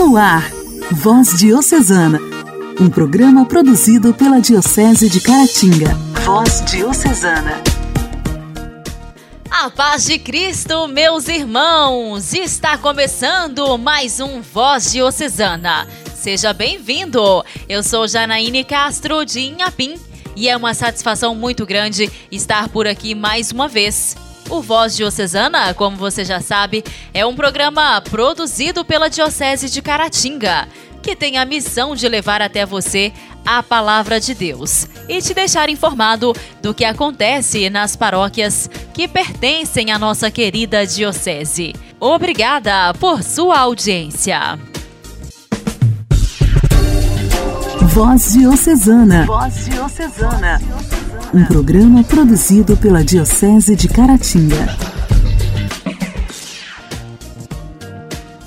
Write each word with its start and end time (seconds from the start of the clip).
No 0.00 0.16
ar, 0.16 0.50
Voz 0.92 1.38
Diocesana, 1.38 2.18
um 2.80 2.88
programa 2.88 3.44
produzido 3.44 4.14
pela 4.14 4.40
Diocese 4.40 5.10
de 5.10 5.20
Caratinga. 5.20 5.94
Voz 6.24 6.64
Diocesana. 6.64 7.62
A 9.50 9.68
paz 9.68 10.06
de 10.06 10.18
Cristo, 10.18 10.88
meus 10.88 11.28
irmãos! 11.28 12.32
Está 12.32 12.78
começando 12.78 13.76
mais 13.76 14.20
um 14.20 14.40
Voz 14.40 14.90
Diocesana. 14.90 15.86
Seja 16.14 16.54
bem-vindo! 16.54 17.44
Eu 17.68 17.82
sou 17.82 18.08
Janaíne 18.08 18.64
Castro 18.64 19.22
de 19.26 19.40
Inhapim 19.40 20.00
e 20.34 20.48
é 20.48 20.56
uma 20.56 20.72
satisfação 20.72 21.34
muito 21.34 21.66
grande 21.66 22.10
estar 22.32 22.70
por 22.70 22.86
aqui 22.86 23.14
mais 23.14 23.52
uma 23.52 23.68
vez. 23.68 24.16
O 24.50 24.60
Voz 24.60 24.96
Diocesana, 24.96 25.72
como 25.74 25.96
você 25.96 26.24
já 26.24 26.40
sabe, 26.40 26.82
é 27.14 27.24
um 27.24 27.36
programa 27.36 28.00
produzido 28.00 28.84
pela 28.84 29.08
Diocese 29.08 29.70
de 29.70 29.80
Caratinga, 29.80 30.66
que 31.00 31.14
tem 31.14 31.38
a 31.38 31.44
missão 31.44 31.94
de 31.94 32.08
levar 32.08 32.42
até 32.42 32.66
você 32.66 33.12
a 33.46 33.62
palavra 33.62 34.20
de 34.20 34.34
Deus 34.34 34.88
e 35.08 35.22
te 35.22 35.32
deixar 35.32 35.70
informado 35.70 36.34
do 36.60 36.74
que 36.74 36.84
acontece 36.84 37.70
nas 37.70 37.94
paróquias 37.94 38.68
que 38.92 39.06
pertencem 39.06 39.92
à 39.92 39.98
nossa 39.98 40.32
querida 40.32 40.84
Diocese. 40.84 41.72
Obrigada 42.00 42.92
por 42.94 43.22
sua 43.22 43.60
audiência. 43.60 44.58
Voz 47.92 48.32
Diocesana. 48.32 49.26
Voz 49.26 49.66
Diocesana 49.66 50.60
um 51.32 51.44
programa 51.44 52.02
produzido 52.02 52.76
pela 52.76 53.04
Diocese 53.04 53.76
de 53.76 53.86
Caratinga. 53.86 54.76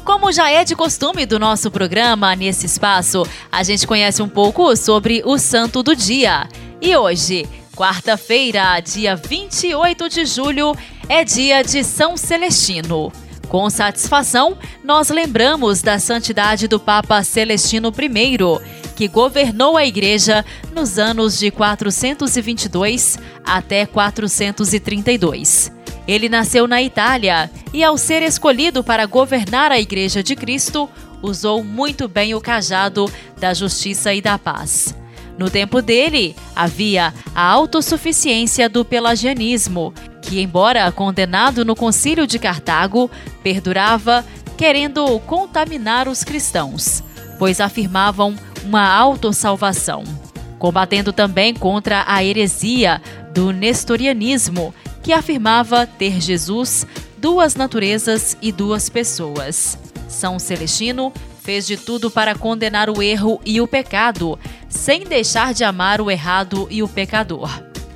Como 0.03 0.31
já 0.33 0.49
é 0.49 0.65
de 0.65 0.75
costume 0.75 1.25
do 1.25 1.39
nosso 1.39 1.71
programa, 1.71 2.35
nesse 2.35 2.65
espaço, 2.65 3.25
a 3.49 3.63
gente 3.63 3.87
conhece 3.87 4.21
um 4.21 4.27
pouco 4.27 4.75
sobre 4.75 5.21
o 5.25 5.37
Santo 5.37 5.81
do 5.81 5.95
Dia. 5.95 6.47
E 6.81 6.95
hoje, 6.97 7.47
quarta-feira, 7.73 8.79
dia 8.81 9.15
28 9.15 10.09
de 10.09 10.25
julho, 10.25 10.75
é 11.07 11.23
dia 11.23 11.63
de 11.63 11.85
São 11.85 12.17
Celestino. 12.17 13.13
Com 13.47 13.69
satisfação, 13.69 14.57
nós 14.83 15.09
lembramos 15.09 15.81
da 15.81 15.99
santidade 15.99 16.67
do 16.67 16.79
Papa 16.79 17.23
Celestino 17.23 17.89
I 17.89 18.37
que 18.95 19.07
governou 19.07 19.77
a 19.77 19.85
Igreja 19.85 20.45
nos 20.73 20.97
anos 20.97 21.37
de 21.37 21.51
422 21.51 23.17
até 23.45 23.85
432. 23.85 25.71
Ele 26.07 26.27
nasceu 26.29 26.67
na 26.67 26.81
Itália 26.81 27.49
e, 27.73 27.83
ao 27.83 27.97
ser 27.97 28.21
escolhido 28.21 28.83
para 28.83 29.05
governar 29.05 29.71
a 29.71 29.79
Igreja 29.79 30.21
de 30.21 30.35
Cristo, 30.35 30.89
usou 31.21 31.63
muito 31.63 32.07
bem 32.07 32.35
o 32.35 32.41
cajado 32.41 33.09
da 33.39 33.53
justiça 33.53 34.13
e 34.13 34.21
da 34.21 34.37
paz. 34.37 34.93
No 35.37 35.49
tempo 35.49 35.81
dele, 35.81 36.35
havia 36.55 37.13
a 37.33 37.43
autossuficiência 37.43 38.69
do 38.69 38.85
pelagianismo, 38.85 39.93
que, 40.23 40.41
embora 40.41 40.91
condenado 40.91 41.63
no 41.63 41.75
Concílio 41.75 42.25
de 42.25 42.39
Cartago, 42.39 43.11
perdurava, 43.43 44.25
querendo 44.57 45.19
contaminar 45.21 46.07
os 46.07 46.23
cristãos, 46.23 47.03
pois 47.37 47.59
afirmavam 47.59 48.35
uma 48.63 48.87
autossalvação, 48.87 50.03
combatendo 50.57 51.11
também 51.11 51.53
contra 51.53 52.05
a 52.07 52.23
heresia 52.23 53.01
do 53.33 53.51
nestorianismo, 53.51 54.73
que 55.03 55.11
afirmava 55.11 55.85
ter 55.85 56.21
Jesus 56.21 56.87
duas 57.17 57.55
naturezas 57.55 58.37
e 58.41 58.51
duas 58.51 58.89
pessoas. 58.89 59.77
São 60.07 60.39
Celestino 60.39 61.11
fez 61.41 61.67
de 61.67 61.75
tudo 61.75 62.09
para 62.09 62.33
condenar 62.35 62.89
o 62.89 63.01
erro 63.01 63.41
e 63.45 63.59
o 63.59 63.67
pecado, 63.67 64.39
sem 64.69 65.03
deixar 65.03 65.53
de 65.53 65.65
amar 65.65 65.99
o 65.99 66.09
errado 66.09 66.67
e 66.71 66.81
o 66.81 66.87
pecador. 66.87 67.49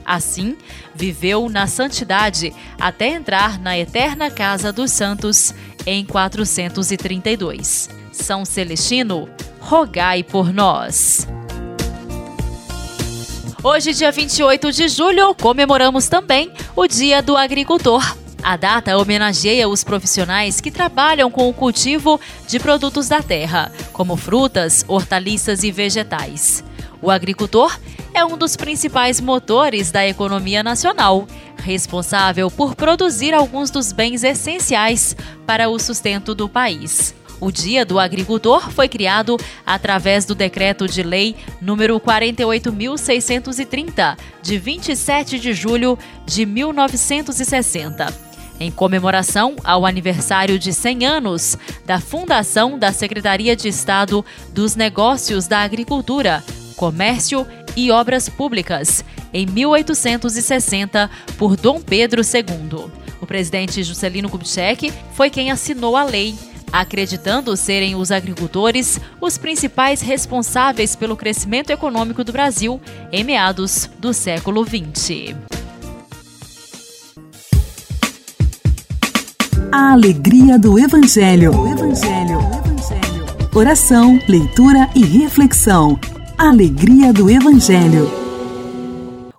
Assim, 0.05 0.57
viveu 0.97 1.47
na 1.47 1.67
santidade 1.67 2.53
até 2.79 3.09
entrar 3.09 3.59
na 3.59 3.77
eterna 3.77 4.31
casa 4.31 4.73
dos 4.73 4.91
santos 4.91 5.53
em 5.85 6.03
432. 6.03 7.89
São 8.11 8.43
Celestino 8.43 9.29
rogai 9.59 10.23
por 10.23 10.51
nós. 10.51 11.27
Hoje, 13.63 13.93
dia 13.93 14.11
28 14.11 14.71
de 14.71 14.87
julho, 14.87 15.35
comemoramos 15.35 16.07
também 16.07 16.51
o 16.75 16.87
Dia 16.87 17.21
do 17.21 17.35
Agricultor. 17.35 18.17
A 18.41 18.55
data 18.55 18.97
homenageia 18.97 19.67
os 19.67 19.83
profissionais 19.83 20.61
que 20.61 20.71
trabalham 20.71 21.29
com 21.29 21.49
o 21.49 21.53
cultivo 21.53 22.19
de 22.47 22.59
produtos 22.59 23.09
da 23.09 23.21
terra, 23.21 23.71
como 23.91 24.15
frutas, 24.15 24.85
hortaliças 24.87 25.63
e 25.63 25.71
vegetais. 25.71 26.63
O 27.01 27.11
agricultor 27.11 27.77
é 28.17 28.25
um 28.25 28.35
dos 28.35 28.55
principais 28.55 29.21
motores 29.21 29.91
da 29.91 30.07
economia 30.07 30.63
nacional, 30.63 31.27
responsável 31.55 32.49
por 32.49 32.73
produzir 32.73 33.31
alguns 33.31 33.69
dos 33.69 33.91
bens 33.91 34.23
essenciais 34.23 35.15
para 35.45 35.69
o 35.69 35.77
sustento 35.77 36.33
do 36.33 36.49
país. 36.49 37.13
O 37.39 37.51
Dia 37.51 37.85
do 37.85 37.99
Agricultor 37.99 38.71
foi 38.71 38.89
criado 38.89 39.37
através 39.63 40.25
do 40.25 40.33
Decreto 40.33 40.87
de 40.87 41.03
Lei 41.03 41.35
número 41.61 41.99
48.630, 41.99 44.17
de 44.41 44.57
27 44.57 45.37
de 45.37 45.53
julho 45.53 45.95
de 46.25 46.43
1960 46.43 48.25
em 48.59 48.71
comemoração 48.71 49.55
ao 49.63 49.85
aniversário 49.85 50.57
de 50.57 50.73
100 50.73 51.05
anos 51.05 51.55
da 51.85 51.99
fundação 51.99 52.79
da 52.79 52.91
Secretaria 52.91 53.55
de 53.55 53.67
Estado 53.67 54.25
dos 54.51 54.75
Negócios 54.75 55.45
da 55.45 55.59
Agricultura, 55.59 56.43
Comércio 56.75 57.45
e 57.77 57.91
Obras 57.91 58.27
Públicas, 58.27 59.05
em 59.31 59.45
1860, 59.45 61.09
por 61.37 61.55
Dom 61.55 61.79
Pedro 61.79 62.23
II. 62.23 62.91
O 63.21 63.27
presidente 63.27 63.83
Juscelino 63.83 64.29
Kubitschek 64.29 64.91
foi 65.13 65.29
quem 65.29 65.51
assinou 65.51 65.95
a 65.95 66.03
lei 66.03 66.35
acreditando 66.73 67.55
serem 67.55 67.95
os 67.95 68.11
agricultores 68.11 68.99
os 69.21 69.37
principais 69.37 70.01
responsáveis 70.01 70.97
pelo 70.97 71.15
crescimento 71.15 71.69
econômico 71.69 72.25
do 72.25 72.33
Brasil 72.33 72.81
em 73.09 73.23
meados 73.23 73.89
do 73.99 74.13
século 74.13 74.65
XX. 74.65 75.33
A 79.71 79.93
alegria 79.93 80.59
do 80.59 80.77
Evangelho. 80.77 81.51
Evangelho. 81.71 82.39
Oração, 83.53 84.19
leitura 84.27 84.89
e 84.93 85.03
reflexão. 85.03 85.97
Alegria 86.37 87.11
do 87.11 87.31
Evangelho. 87.31 88.11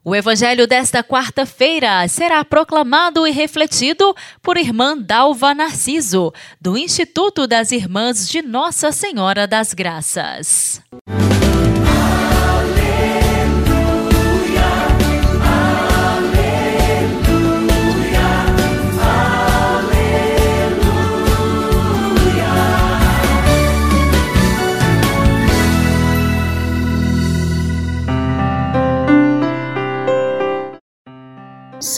O 0.05 0.17
evangelho 0.17 0.67
desta 0.67 1.01
quarta-feira 1.05 2.09
será 2.09 2.45
proclamado 2.45 3.25
e 3.25 3.31
refletido 3.31 4.17
por 4.43 4.57
irmã 4.57 4.99
Dalva 4.99 5.55
Narciso, 5.55 6.33
do 6.61 6.77
Instituto 6.77 7.47
das 7.47 7.71
Irmãs 7.71 8.29
de 8.29 8.43
Nossa 8.43 8.91
Senhora 8.91 9.47
das 9.47 9.73
Graças. 9.73 10.83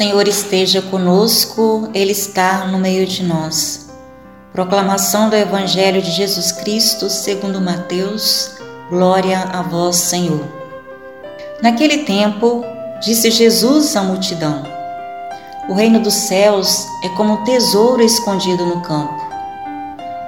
Senhor 0.00 0.26
esteja 0.26 0.80
conosco, 0.80 1.90
Ele 1.92 2.12
está 2.12 2.64
no 2.64 2.78
meio 2.78 3.06
de 3.06 3.22
nós. 3.22 3.90
Proclamação 4.50 5.28
do 5.28 5.36
Evangelho 5.36 6.00
de 6.00 6.10
Jesus 6.10 6.52
Cristo 6.52 7.10
segundo 7.10 7.60
Mateus. 7.60 8.50
Glória 8.88 9.38
a 9.52 9.60
vós, 9.60 9.96
Senhor. 9.96 10.48
Naquele 11.62 11.98
tempo, 12.04 12.64
disse 13.02 13.30
Jesus 13.30 13.94
à 13.94 14.02
multidão: 14.02 14.62
O 15.68 15.74
reino 15.74 16.00
dos 16.00 16.14
céus 16.14 16.86
é 17.04 17.10
como 17.10 17.34
um 17.34 17.44
tesouro 17.44 18.02
escondido 18.02 18.64
no 18.64 18.80
campo. 18.80 19.22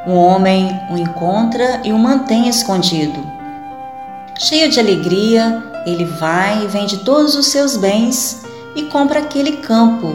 Um 0.07 0.17
homem 0.17 0.69
o 0.91 0.99
encontra 0.99 1.81
e 1.83 1.95
o 1.95 1.99
mantém 1.99 2.47
escondido. 2.47 3.27
Cheio 4.39 4.69
de 4.69 4.79
alegria, 4.79 5.65
ele 5.87 6.05
vai 6.05 6.63
e 6.63 6.67
vende 6.67 6.99
todos 6.99 7.35
os 7.35 7.47
seus 7.47 7.75
bens 7.79 8.52
e 8.75 8.85
compra 8.85 9.21
aquele 9.21 9.59
campo. 9.59 10.15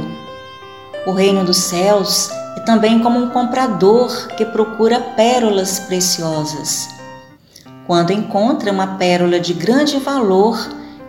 O 1.05 1.11
reino 1.11 1.43
dos 1.43 1.57
céus 1.57 2.29
é 2.55 2.59
também 2.61 2.99
como 2.99 3.19
um 3.19 3.29
comprador 3.29 4.27
que 4.35 4.45
procura 4.45 4.99
pérolas 4.99 5.79
preciosas. 5.79 6.89
Quando 7.85 8.11
encontra 8.11 8.71
uma 8.71 8.97
pérola 8.97 9.39
de 9.39 9.53
grande 9.53 9.97
valor, 9.99 10.57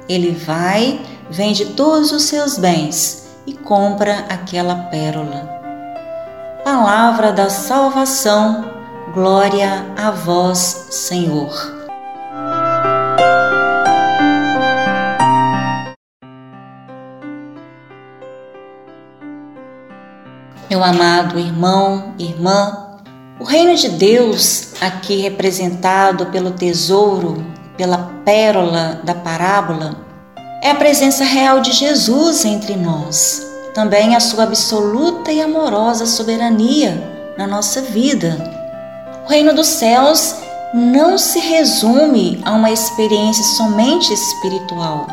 ele 0.09 0.31
vai, 0.33 1.01
vende 1.31 1.65
todos 1.67 2.13
os 2.13 2.23
seus 2.25 2.57
bens 2.57 3.29
e 3.47 3.53
compra 3.53 4.27
aquela 4.29 4.75
pérola. 4.75 5.59
Palavra 6.65 7.33
da 7.33 7.51
salvação, 7.51 8.79
Glória 9.15 9.87
a 9.97 10.11
vós, 10.11 10.87
Senhor. 10.91 11.78
Meu 20.71 20.85
amado 20.85 21.39
irmão, 21.39 22.13
irmã, 22.19 22.89
o 23.41 23.45
reino 23.45 23.75
de 23.75 23.89
Deus, 23.89 24.75
aqui 24.79 25.17
representado 25.17 26.27
pelo 26.27 26.51
tesouro, 26.51 27.43
pela 27.75 28.11
pérola 28.23 29.01
da 29.03 29.15
parábola, 29.15 29.97
é 30.63 30.71
a 30.71 30.75
presença 30.75 31.25
real 31.25 31.61
de 31.61 31.73
Jesus 31.73 32.45
entre 32.45 32.77
nós, 32.77 33.47
também 33.73 34.15
a 34.15 34.21
sua 34.21 34.45
absoluta 34.45 35.33
e 35.33 35.41
amorosa 35.41 36.05
soberania 36.05 37.33
na 37.39 37.47
nossa 37.47 37.81
vida. 37.81 38.37
O 39.25 39.31
reino 39.31 39.55
dos 39.55 39.69
céus 39.69 40.35
não 40.75 41.17
se 41.17 41.39
resume 41.39 42.43
a 42.45 42.53
uma 42.53 42.71
experiência 42.71 43.43
somente 43.57 44.13
espiritual, 44.13 45.07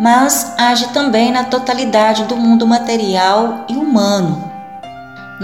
mas 0.00 0.54
age 0.56 0.88
também 0.94 1.30
na 1.30 1.44
totalidade 1.44 2.24
do 2.24 2.36
mundo 2.36 2.66
material 2.66 3.66
e 3.68 3.74
humano. 3.74 4.53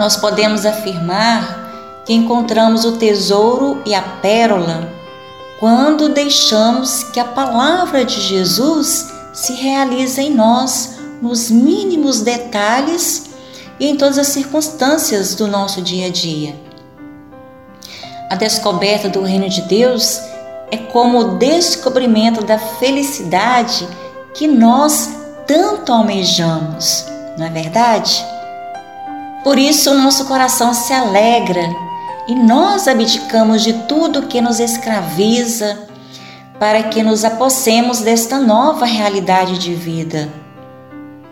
Nós 0.00 0.16
podemos 0.16 0.64
afirmar 0.64 2.02
que 2.06 2.14
encontramos 2.14 2.86
o 2.86 2.92
tesouro 2.92 3.82
e 3.84 3.94
a 3.94 4.00
pérola 4.00 4.90
quando 5.58 6.08
deixamos 6.08 7.04
que 7.04 7.20
a 7.20 7.24
palavra 7.26 8.02
de 8.02 8.18
Jesus 8.18 9.12
se 9.34 9.52
realize 9.52 10.18
em 10.18 10.30
nós 10.30 10.94
nos 11.20 11.50
mínimos 11.50 12.22
detalhes 12.22 13.26
e 13.78 13.88
em 13.88 13.96
todas 13.98 14.16
as 14.16 14.28
circunstâncias 14.28 15.34
do 15.34 15.46
nosso 15.46 15.82
dia 15.82 16.06
a 16.06 16.10
dia. 16.10 16.58
A 18.30 18.36
descoberta 18.36 19.06
do 19.06 19.20
reino 19.20 19.50
de 19.50 19.60
Deus 19.68 20.18
é 20.70 20.78
como 20.78 21.18
o 21.18 21.36
descobrimento 21.36 22.42
da 22.42 22.58
felicidade 22.58 23.86
que 24.32 24.48
nós 24.48 25.10
tanto 25.46 25.92
almejamos, 25.92 27.04
não 27.36 27.44
é 27.44 27.50
verdade? 27.50 28.39
Por 29.42 29.58
isso, 29.58 29.90
o 29.90 29.98
nosso 29.98 30.26
coração 30.26 30.74
se 30.74 30.92
alegra 30.92 31.62
e 32.28 32.34
nós 32.34 32.86
abdicamos 32.86 33.62
de 33.62 33.72
tudo 33.88 34.26
que 34.26 34.40
nos 34.40 34.60
escraviza 34.60 35.88
para 36.58 36.82
que 36.84 37.02
nos 37.02 37.24
apossemos 37.24 38.00
desta 38.00 38.38
nova 38.38 38.84
realidade 38.84 39.56
de 39.56 39.74
vida. 39.74 40.28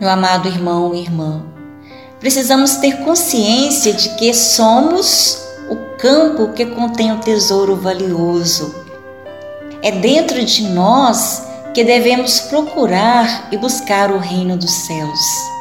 Meu 0.00 0.08
amado 0.08 0.49
irmão 0.49 0.94
e 0.94 1.02
irmã, 1.02 1.44
precisamos 2.19 2.76
ter 2.76 3.05
consciência 3.05 3.93
de 3.93 4.08
que 4.16 4.32
somos 4.32 5.46
o 5.69 5.76
campo 5.99 6.52
que 6.55 6.64
contém 6.64 7.12
o 7.12 7.19
tesouro 7.19 7.76
valioso. 7.76 8.75
É 9.82 9.93
dentro 9.93 10.43
de 10.43 10.62
nós 10.62 11.43
que 11.75 11.84
devemos 11.84 12.40
procurar 12.40 13.49
e 13.52 13.58
buscar 13.58 14.10
o 14.10 14.19
reino 14.19 14.56
dos 14.56 14.70
céus. 14.70 15.57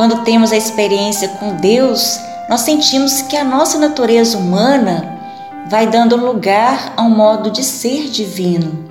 Quando 0.00 0.24
temos 0.24 0.50
a 0.50 0.56
experiência 0.56 1.28
com 1.28 1.56
Deus, 1.56 2.18
nós 2.48 2.62
sentimos 2.62 3.20
que 3.20 3.36
a 3.36 3.44
nossa 3.44 3.76
natureza 3.76 4.38
humana 4.38 5.20
vai 5.68 5.86
dando 5.86 6.16
lugar 6.16 6.94
a 6.96 7.02
um 7.02 7.10
modo 7.10 7.50
de 7.50 7.62
ser 7.62 8.08
divino. 8.08 8.90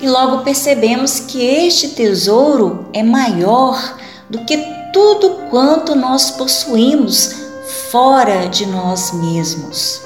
E 0.00 0.08
logo 0.08 0.42
percebemos 0.44 1.20
que 1.20 1.44
este 1.44 1.88
tesouro 1.90 2.88
é 2.94 3.02
maior 3.02 3.98
do 4.30 4.46
que 4.46 4.56
tudo 4.94 5.42
quanto 5.50 5.94
nós 5.94 6.30
possuímos 6.30 7.34
fora 7.90 8.48
de 8.48 8.64
nós 8.64 9.12
mesmos. 9.12 10.00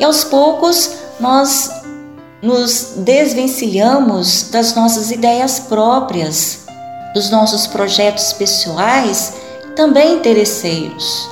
E 0.00 0.04
aos 0.04 0.24
poucos 0.24 0.94
nós 1.20 1.70
nos 2.42 2.94
desvencilhamos 2.96 4.48
das 4.50 4.74
nossas 4.74 5.12
ideias 5.12 5.60
próprias 5.60 6.66
dos 7.18 7.30
nossos 7.30 7.66
projetos 7.66 8.32
pessoais, 8.32 9.34
também 9.74 10.14
interesseiros, 10.14 11.28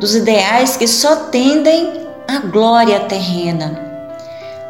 dos 0.00 0.16
ideais 0.16 0.76
que 0.76 0.88
só 0.88 1.14
tendem 1.14 2.08
à 2.26 2.40
glória 2.40 2.98
terrena, 3.00 3.80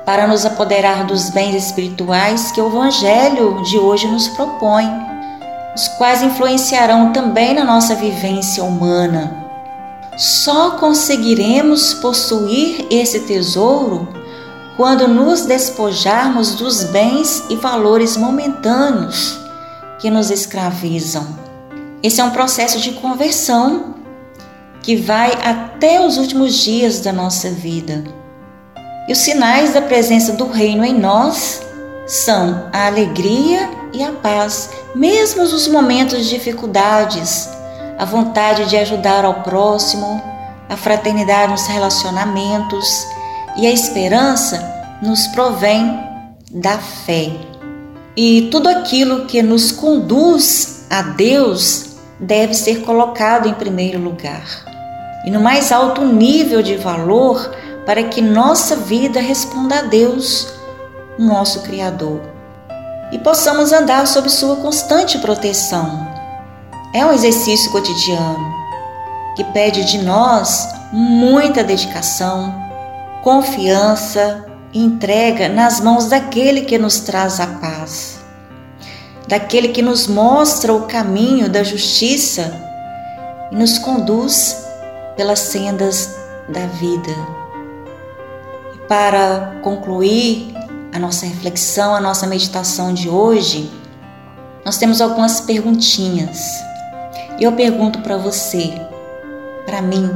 para 0.04 0.26
nos 0.26 0.44
apoderar 0.44 1.06
dos 1.06 1.31
bens 1.31 1.54
espirituais 1.54 2.52
que 2.52 2.60
o 2.60 2.66
Evangelho 2.66 3.62
de 3.62 3.78
hoje 3.78 4.06
nos 4.08 4.28
propõe, 4.28 4.87
os 5.75 5.88
quais 5.96 6.20
influenciarão 6.22 7.14
também 7.14 7.54
na 7.54 7.64
nossa 7.64 7.94
vivência 7.94 8.62
humana. 8.62 9.43
Só 10.19 10.72
conseguiremos 10.72 11.94
possuir 11.94 12.88
esse 12.90 13.20
tesouro 13.20 14.06
quando 14.76 15.08
nos 15.08 15.46
despojarmos 15.46 16.56
dos 16.56 16.84
bens 16.84 17.43
e 17.49 17.56
valores 17.56 18.19
momentâneos 18.19 19.42
que 20.02 20.10
nos 20.10 20.32
escravizam. 20.32 21.25
Esse 22.02 22.20
é 22.20 22.25
um 22.25 22.31
processo 22.31 22.81
de 22.81 22.90
conversão 22.94 23.94
que 24.82 24.96
vai 24.96 25.31
até 25.44 26.04
os 26.04 26.16
últimos 26.19 26.56
dias 26.56 26.99
da 26.99 27.12
nossa 27.12 27.49
vida. 27.49 28.02
E 29.06 29.12
os 29.12 29.19
sinais 29.19 29.72
da 29.72 29.81
presença 29.81 30.32
do 30.32 30.50
Reino 30.50 30.84
em 30.84 30.99
nós 30.99 31.62
são 32.04 32.69
a 32.72 32.88
alegria 32.88 33.70
e 33.93 34.02
a 34.02 34.10
paz, 34.10 34.70
mesmo 34.93 35.44
nos 35.44 35.69
momentos 35.69 36.25
de 36.25 36.31
dificuldades, 36.31 37.49
a 37.96 38.04
vontade 38.04 38.69
de 38.69 38.76
ajudar 38.76 39.25
ao 39.25 39.43
próximo, 39.43 40.20
a 40.69 40.76
fraternidade 40.76 41.52
nos 41.52 41.69
relacionamentos 41.69 43.06
e 43.56 43.69
a 43.69 43.70
esperança 43.70 44.69
nos 45.00 45.28
provém 45.28 45.96
da 46.50 46.76
fé. 46.78 47.51
E 48.17 48.49
tudo 48.50 48.69
aquilo 48.69 49.25
que 49.26 49.43
nos 49.43 49.73
conduz 49.73 50.87
a 50.91 51.00
Deus 51.03 51.97
deve 52.20 52.53
ser 52.53 52.82
colocado 52.82 53.49
em 53.49 53.55
primeiro 53.55 53.99
lugar 53.99 54.44
e 55.25 55.31
no 55.31 55.41
mais 55.41 55.73
alto 55.73 56.05
nível 56.05 56.62
de 56.62 56.76
valor 56.76 57.55
para 57.87 58.03
que 58.05 58.20
nossa 58.20 58.76
vida 58.76 59.20
responda 59.20 59.79
a 59.79 59.82
Deus, 59.82 60.53
nosso 61.19 61.62
Criador, 61.62 62.20
e 63.11 63.19
possamos 63.19 63.73
andar 63.73 64.06
sob 64.06 64.29
Sua 64.29 64.56
constante 64.56 65.19
proteção. 65.19 66.06
É 66.94 67.05
um 67.05 67.12
exercício 67.12 67.70
cotidiano 67.73 68.53
que 69.37 69.44
pede 69.44 69.85
de 69.85 69.99
nós 69.99 70.69
muita 70.93 71.64
dedicação, 71.64 72.55
confiança 73.23 74.44
entrega 74.73 75.49
nas 75.49 75.81
mãos 75.81 76.09
daquele 76.09 76.62
que 76.62 76.79
nos 76.79 77.00
traz 77.00 77.41
a 77.41 77.47
paz, 77.47 78.21
daquele 79.29 79.69
que 79.69 79.83
nos 79.83 80.07
mostra 80.07 80.73
o 80.73 80.87
caminho 80.87 81.49
da 81.49 81.62
justiça 81.62 82.52
e 83.50 83.57
nos 83.57 83.79
conduz 83.79 84.64
pelas 85.17 85.41
sendas 85.41 86.17
da 86.49 86.67
vida. 86.67 87.14
E 88.75 88.79
para 88.88 89.59
concluir 89.62 90.55
a 90.93 90.99
nossa 90.99 91.26
reflexão, 91.26 91.95
a 91.95 92.00
nossa 92.00 92.26
meditação 92.26 92.95
de 92.95 93.09
hoje, 93.09 93.71
nós 94.64 94.79
temos 94.79 95.00
algumas 95.00 95.41
perguntinhas. 95.41 96.62
E 97.38 97.45
eu 97.45 97.52
pergunto 97.52 98.00
para 98.00 98.17
você, 98.17 98.73
para 99.67 99.83
mim, 99.83 100.11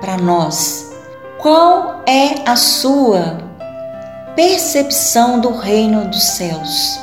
para 0.00 0.16
nós, 0.16 0.90
qual 1.38 2.02
é 2.06 2.48
a 2.48 2.56
sua 2.56 3.51
percepção 4.34 5.40
do 5.40 5.50
reino 5.50 6.08
dos 6.08 6.22
céus. 6.22 6.98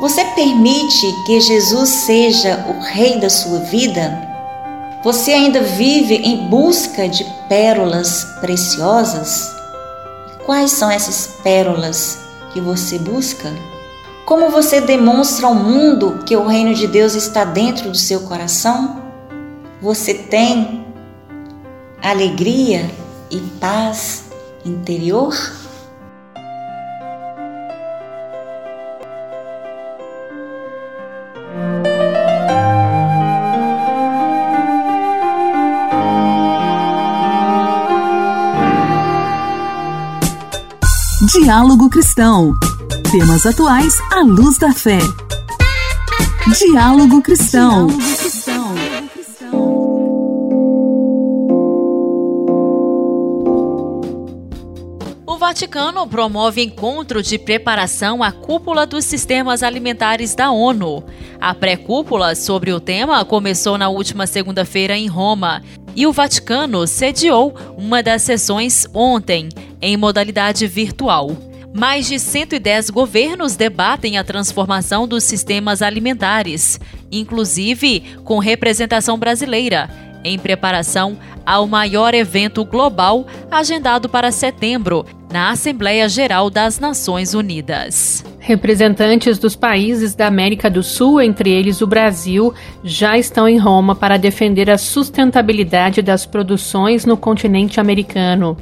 Você 0.00 0.22
permite 0.24 1.06
que 1.24 1.40
Jesus 1.40 1.88
seja 1.88 2.66
o 2.68 2.82
rei 2.82 3.18
da 3.18 3.30
sua 3.30 3.60
vida? 3.60 4.22
Você 5.02 5.32
ainda 5.32 5.62
vive 5.62 6.16
em 6.16 6.48
busca 6.48 7.08
de 7.08 7.24
pérolas 7.48 8.24
preciosas? 8.40 9.50
Quais 10.44 10.72
são 10.72 10.90
essas 10.90 11.38
pérolas 11.42 12.18
que 12.52 12.60
você 12.60 12.98
busca? 12.98 13.50
Como 14.26 14.50
você 14.50 14.80
demonstra 14.80 15.46
ao 15.46 15.54
mundo 15.54 16.22
que 16.26 16.36
o 16.36 16.46
reino 16.46 16.74
de 16.74 16.86
Deus 16.86 17.14
está 17.14 17.44
dentro 17.44 17.90
do 17.90 17.96
seu 17.96 18.20
coração? 18.20 19.00
Você 19.80 20.12
tem 20.12 20.84
alegria 22.02 22.90
e 23.30 23.40
paz 23.58 24.24
interior? 24.64 25.34
Diálogo 41.46 41.88
Cristão. 41.88 42.52
Temas 43.12 43.46
atuais 43.46 43.94
à 44.12 44.20
luz 44.22 44.58
da 44.58 44.72
fé. 44.72 44.98
Diálogo 46.58 47.22
Cristão. 47.22 47.86
O 55.24 55.38
Vaticano 55.38 56.04
promove 56.08 56.64
encontro 56.64 57.22
de 57.22 57.38
preparação 57.38 58.24
à 58.24 58.32
cúpula 58.32 58.84
dos 58.84 59.04
sistemas 59.04 59.62
alimentares 59.62 60.34
da 60.34 60.50
ONU. 60.50 61.04
A 61.40 61.54
pré-cúpula 61.54 62.34
sobre 62.34 62.72
o 62.72 62.80
tema 62.80 63.24
começou 63.24 63.78
na 63.78 63.88
última 63.88 64.26
segunda-feira 64.26 64.96
em 64.96 65.06
Roma 65.06 65.62
e 65.96 66.06
o 66.06 66.12
Vaticano 66.12 66.86
sediou 66.86 67.56
uma 67.76 68.02
das 68.02 68.20
sessões 68.20 68.86
ontem, 68.92 69.48
em 69.80 69.96
modalidade 69.96 70.66
virtual. 70.66 71.34
Mais 71.72 72.06
de 72.06 72.18
110 72.18 72.90
governos 72.90 73.56
debatem 73.56 74.18
a 74.18 74.24
transformação 74.24 75.08
dos 75.08 75.24
sistemas 75.24 75.82
alimentares, 75.82 76.78
inclusive 77.10 78.02
com 78.24 78.38
representação 78.38 79.18
brasileira, 79.18 79.90
em 80.26 80.38
preparação 80.38 81.16
ao 81.44 81.66
maior 81.66 82.12
evento 82.14 82.64
global 82.64 83.26
agendado 83.50 84.08
para 84.08 84.32
setembro, 84.32 85.06
na 85.32 85.50
Assembleia 85.50 86.08
Geral 86.08 86.50
das 86.50 86.78
Nações 86.78 87.34
Unidas. 87.34 88.24
Representantes 88.38 89.38
dos 89.38 89.56
países 89.56 90.14
da 90.14 90.26
América 90.26 90.70
do 90.70 90.82
Sul, 90.82 91.20
entre 91.20 91.50
eles 91.50 91.80
o 91.80 91.86
Brasil, 91.86 92.54
já 92.84 93.18
estão 93.18 93.48
em 93.48 93.58
Roma 93.58 93.94
para 93.94 94.16
defender 94.16 94.70
a 94.70 94.78
sustentabilidade 94.78 96.00
das 96.00 96.24
produções 96.24 97.04
no 97.04 97.16
continente 97.16 97.80
americano. 97.80 98.56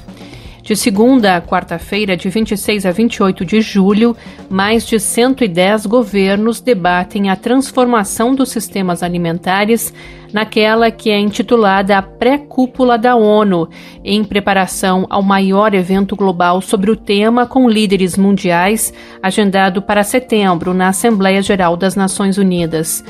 De 0.64 0.74
segunda 0.74 1.36
a 1.36 1.42
quarta-feira, 1.42 2.16
de 2.16 2.30
26 2.30 2.86
a 2.86 2.90
28 2.90 3.44
de 3.44 3.60
julho, 3.60 4.16
mais 4.48 4.86
de 4.86 4.98
110 4.98 5.84
governos 5.84 6.58
debatem 6.58 7.28
a 7.28 7.36
transformação 7.36 8.34
dos 8.34 8.48
sistemas 8.48 9.02
alimentares 9.02 9.92
naquela 10.32 10.90
que 10.90 11.10
é 11.10 11.18
intitulada 11.18 11.98
a 11.98 12.00
Pré-Cúpula 12.00 12.96
da 12.96 13.14
ONU, 13.14 13.68
em 14.02 14.24
preparação 14.24 15.06
ao 15.10 15.22
maior 15.22 15.74
evento 15.74 16.16
global 16.16 16.62
sobre 16.62 16.90
o 16.90 16.96
tema 16.96 17.46
com 17.46 17.68
líderes 17.68 18.16
mundiais, 18.16 18.90
agendado 19.22 19.82
para 19.82 20.02
setembro 20.02 20.72
na 20.72 20.88
Assembleia 20.88 21.42
Geral 21.42 21.76
das 21.76 21.94
Nações 21.94 22.38
Unidas. 22.38 23.04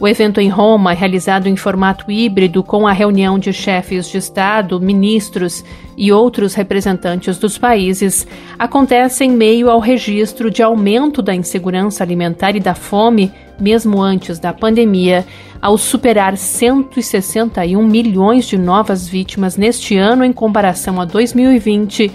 O 0.00 0.08
evento 0.08 0.40
em 0.40 0.48
Roma, 0.48 0.92
realizado 0.92 1.46
em 1.46 1.54
formato 1.54 2.10
híbrido 2.10 2.62
com 2.64 2.88
a 2.88 2.92
reunião 2.92 3.38
de 3.38 3.52
chefes 3.52 4.08
de 4.08 4.18
Estado, 4.18 4.80
ministros 4.80 5.64
e 5.96 6.10
outros 6.10 6.54
representantes 6.54 7.38
dos 7.38 7.56
países, 7.56 8.26
acontece 8.58 9.24
em 9.24 9.30
meio 9.30 9.70
ao 9.70 9.78
registro 9.78 10.50
de 10.50 10.62
aumento 10.62 11.22
da 11.22 11.34
insegurança 11.34 12.02
alimentar 12.02 12.56
e 12.56 12.60
da 12.60 12.74
fome, 12.74 13.30
mesmo 13.60 14.02
antes 14.02 14.40
da 14.40 14.52
pandemia, 14.52 15.24
ao 15.60 15.78
superar 15.78 16.36
161 16.36 17.86
milhões 17.86 18.46
de 18.46 18.58
novas 18.58 19.06
vítimas 19.06 19.56
neste 19.56 19.96
ano 19.96 20.24
em 20.24 20.32
comparação 20.32 21.00
a 21.00 21.04
2020 21.04 22.10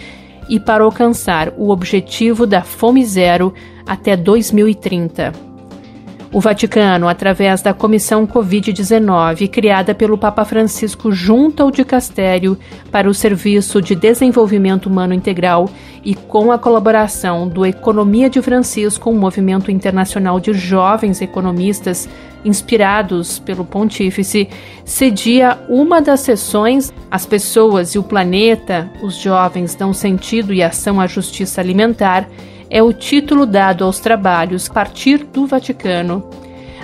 e 0.49 0.59
para 0.59 0.83
alcançar 0.83 1.53
o 1.57 1.69
objetivo 1.69 2.45
da 2.45 2.61
fome 2.61 3.05
zero 3.05 3.53
até 3.85 4.17
2030. 4.17 5.46
O 6.37 6.39
Vaticano, 6.39 7.07
através 7.07 7.63
da 7.63 7.73
Comissão 7.73 8.27
Covid-19, 8.27 9.49
criada 9.49 9.95
pelo 9.95 10.19
Papa 10.19 10.45
Francisco 10.45 11.11
junto 11.11 11.63
ao 11.63 11.71
Dicastério 11.71 12.55
para 12.91 13.09
o 13.09 13.13
Serviço 13.13 13.81
de 13.81 13.95
Desenvolvimento 13.95 14.85
Humano 14.85 15.15
Integral 15.15 15.67
e 16.05 16.13
com 16.13 16.51
a 16.51 16.59
colaboração 16.59 17.47
do 17.47 17.65
Economia 17.65 18.29
de 18.29 18.39
Francisco, 18.39 19.09
um 19.09 19.17
movimento 19.17 19.71
internacional 19.71 20.39
de 20.39 20.53
jovens 20.53 21.23
economistas 21.23 22.07
inspirados 22.45 23.39
pelo 23.39 23.65
Pontífice, 23.65 24.47
cedia 24.85 25.57
uma 25.67 25.99
das 25.99 26.19
sessões 26.19 26.93
As 27.09 27.25
Pessoas 27.25 27.95
e 27.95 27.97
o 27.97 28.03
Planeta, 28.03 28.91
os 29.01 29.15
Jovens 29.15 29.73
dão 29.73 29.91
sentido 29.91 30.53
e 30.53 30.61
ação 30.61 31.01
à 31.01 31.07
justiça 31.07 31.61
alimentar 31.61 32.29
é 32.69 32.81
o 32.81 32.93
título 32.93 33.45
dado 33.45 33.83
aos 33.83 33.99
trabalhos 33.99 34.67
partir 34.67 35.23
do 35.23 35.45
Vaticano. 35.45 36.23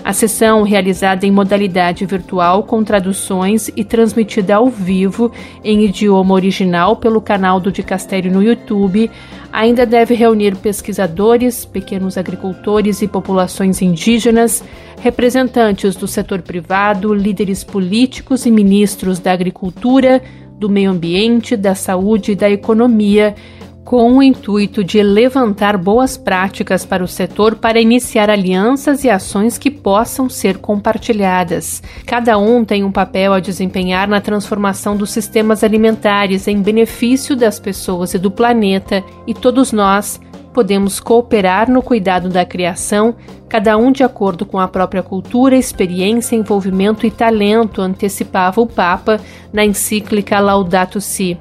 A 0.04 0.12
sessão, 0.12 0.64
realizada 0.64 1.26
em 1.26 1.32
modalidade 1.32 2.06
virtual 2.06 2.64
com 2.64 2.84
traduções 2.84 3.70
e 3.74 3.86
transmitida 3.86 4.56
ao 4.56 4.68
vivo 4.70 5.32
em 5.64 5.86
idioma 5.86 6.34
original 6.34 6.98
pelo 6.98 7.22
canal 7.22 7.58
do 7.58 7.72
Dicastério 7.72 8.30
no 8.30 8.44
YouTube, 8.44 9.10
ainda 9.52 9.86
deve 9.86 10.14
reunir 10.14 10.58
pesquisadores, 10.58 11.64
pequenos 11.64 12.18
agricultores 12.18 13.02
e 13.02 13.08
populações 13.08 13.82
indígenas, 13.82 14.62
representantes 15.00 15.96
do 15.96 16.08
setor 16.08 16.42
privado, 16.42 17.14
líderes 17.14 17.64
políticos 17.64 18.46
e 18.46 18.52
ministros 18.52 19.20
da 19.20 19.32
agricultura, 19.32 20.22
do 20.60 20.70
meio 20.70 20.92
ambiente, 20.92 21.56
da 21.56 21.76
saúde 21.76 22.34
e 22.34 22.36
da 22.36 22.50
economia, 22.50 23.36
com 23.84 24.18
o 24.18 24.24
intuito 24.24 24.84
de 24.84 25.04
levantar 25.04 25.78
boas 25.78 26.16
práticas 26.18 26.86
para 26.86 27.04
o 27.04 27.08
setor 27.08 27.56
para 27.56 27.82
iniciar 27.82 28.30
alianças 28.30 29.04
e 29.04 29.10
ações 29.10 29.58
que 29.58 29.70
possam 29.70 30.30
ser 30.30 30.58
compartilhadas. 30.58 31.84
Cada 32.06 32.38
um 32.38 32.64
tem 32.64 32.84
um 32.84 32.92
papel 32.92 33.34
a 33.34 33.40
desempenhar 33.40 34.08
na 34.08 34.22
transformação 34.22 34.96
dos 34.96 35.12
sistemas 35.12 35.64
alimentares 35.64 36.48
em 36.48 36.62
benefício 36.62 37.36
das 37.36 37.60
pessoas 37.60 38.14
e 38.14 38.18
do 38.18 38.32
planeta, 38.32 39.04
e 39.28 39.34
todos 39.34 39.72
nós 39.72 40.20
podemos 40.54 41.00
cooperar 41.00 41.70
no 41.70 41.82
cuidado 41.82 42.30
da 42.30 42.46
criação, 42.46 43.16
cada 43.50 43.76
um 43.76 43.92
de 43.92 44.04
acordo 44.04 44.46
com 44.46 44.60
a 44.60 44.68
própria 44.68 45.02
cultura, 45.02 45.56
experiência, 45.56 46.36
envolvimento 46.36 47.06
e 47.06 47.12
talento, 47.12 47.82
antecipava 47.82 48.62
o 48.62 48.68
Papa 48.68 49.20
na 49.52 49.66
encíclica 49.66 50.40
Laudato 50.40 51.02
Si. 51.02 51.38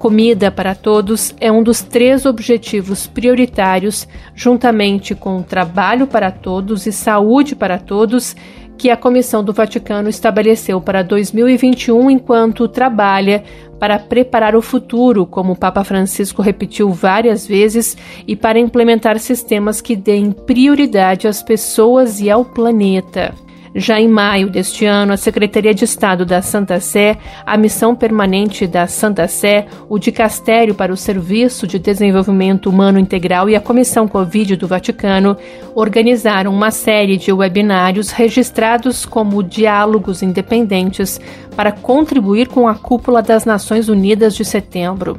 Comida 0.00 0.50
para 0.50 0.74
todos 0.74 1.34
é 1.38 1.52
um 1.52 1.62
dos 1.62 1.82
três 1.82 2.24
objetivos 2.24 3.06
prioritários, 3.06 4.08
juntamente 4.34 5.14
com 5.14 5.42
trabalho 5.42 6.06
para 6.06 6.30
todos 6.30 6.86
e 6.86 6.90
saúde 6.90 7.54
para 7.54 7.76
todos, 7.76 8.34
que 8.78 8.88
a 8.88 8.96
Comissão 8.96 9.44
do 9.44 9.52
Vaticano 9.52 10.08
estabeleceu 10.08 10.80
para 10.80 11.02
2021 11.02 12.10
enquanto 12.10 12.66
trabalha 12.66 13.44
para 13.78 13.98
preparar 13.98 14.56
o 14.56 14.62
futuro, 14.62 15.26
como 15.26 15.52
o 15.52 15.58
Papa 15.58 15.84
Francisco 15.84 16.40
repetiu 16.40 16.88
várias 16.88 17.46
vezes, 17.46 17.94
e 18.26 18.34
para 18.34 18.58
implementar 18.58 19.18
sistemas 19.18 19.82
que 19.82 19.94
deem 19.94 20.32
prioridade 20.32 21.28
às 21.28 21.42
pessoas 21.42 22.22
e 22.22 22.30
ao 22.30 22.42
planeta. 22.42 23.34
Já 23.74 24.00
em 24.00 24.08
maio 24.08 24.50
deste 24.50 24.84
ano, 24.84 25.12
a 25.12 25.16
Secretaria 25.16 25.72
de 25.72 25.84
Estado 25.84 26.26
da 26.26 26.42
Santa 26.42 26.80
Sé, 26.80 27.16
a 27.46 27.56
Missão 27.56 27.94
Permanente 27.94 28.66
da 28.66 28.86
Santa 28.86 29.28
Sé, 29.28 29.66
o 29.88 29.98
Dicastério 29.98 30.74
para 30.74 30.92
o 30.92 30.96
Serviço 30.96 31.66
de 31.66 31.78
Desenvolvimento 31.78 32.68
Humano 32.68 32.98
Integral 32.98 33.48
e 33.48 33.54
a 33.54 33.60
Comissão 33.60 34.08
Covid 34.08 34.56
do 34.56 34.66
Vaticano 34.66 35.36
organizaram 35.74 36.52
uma 36.52 36.72
série 36.72 37.16
de 37.16 37.32
webinários 37.32 38.10
registrados 38.10 39.06
como 39.06 39.42
diálogos 39.42 40.20
independentes 40.20 41.20
para 41.54 41.70
contribuir 41.70 42.48
com 42.48 42.66
a 42.66 42.74
cúpula 42.74 43.22
das 43.22 43.44
Nações 43.44 43.88
Unidas 43.88 44.34
de 44.34 44.44
setembro. 44.44 45.16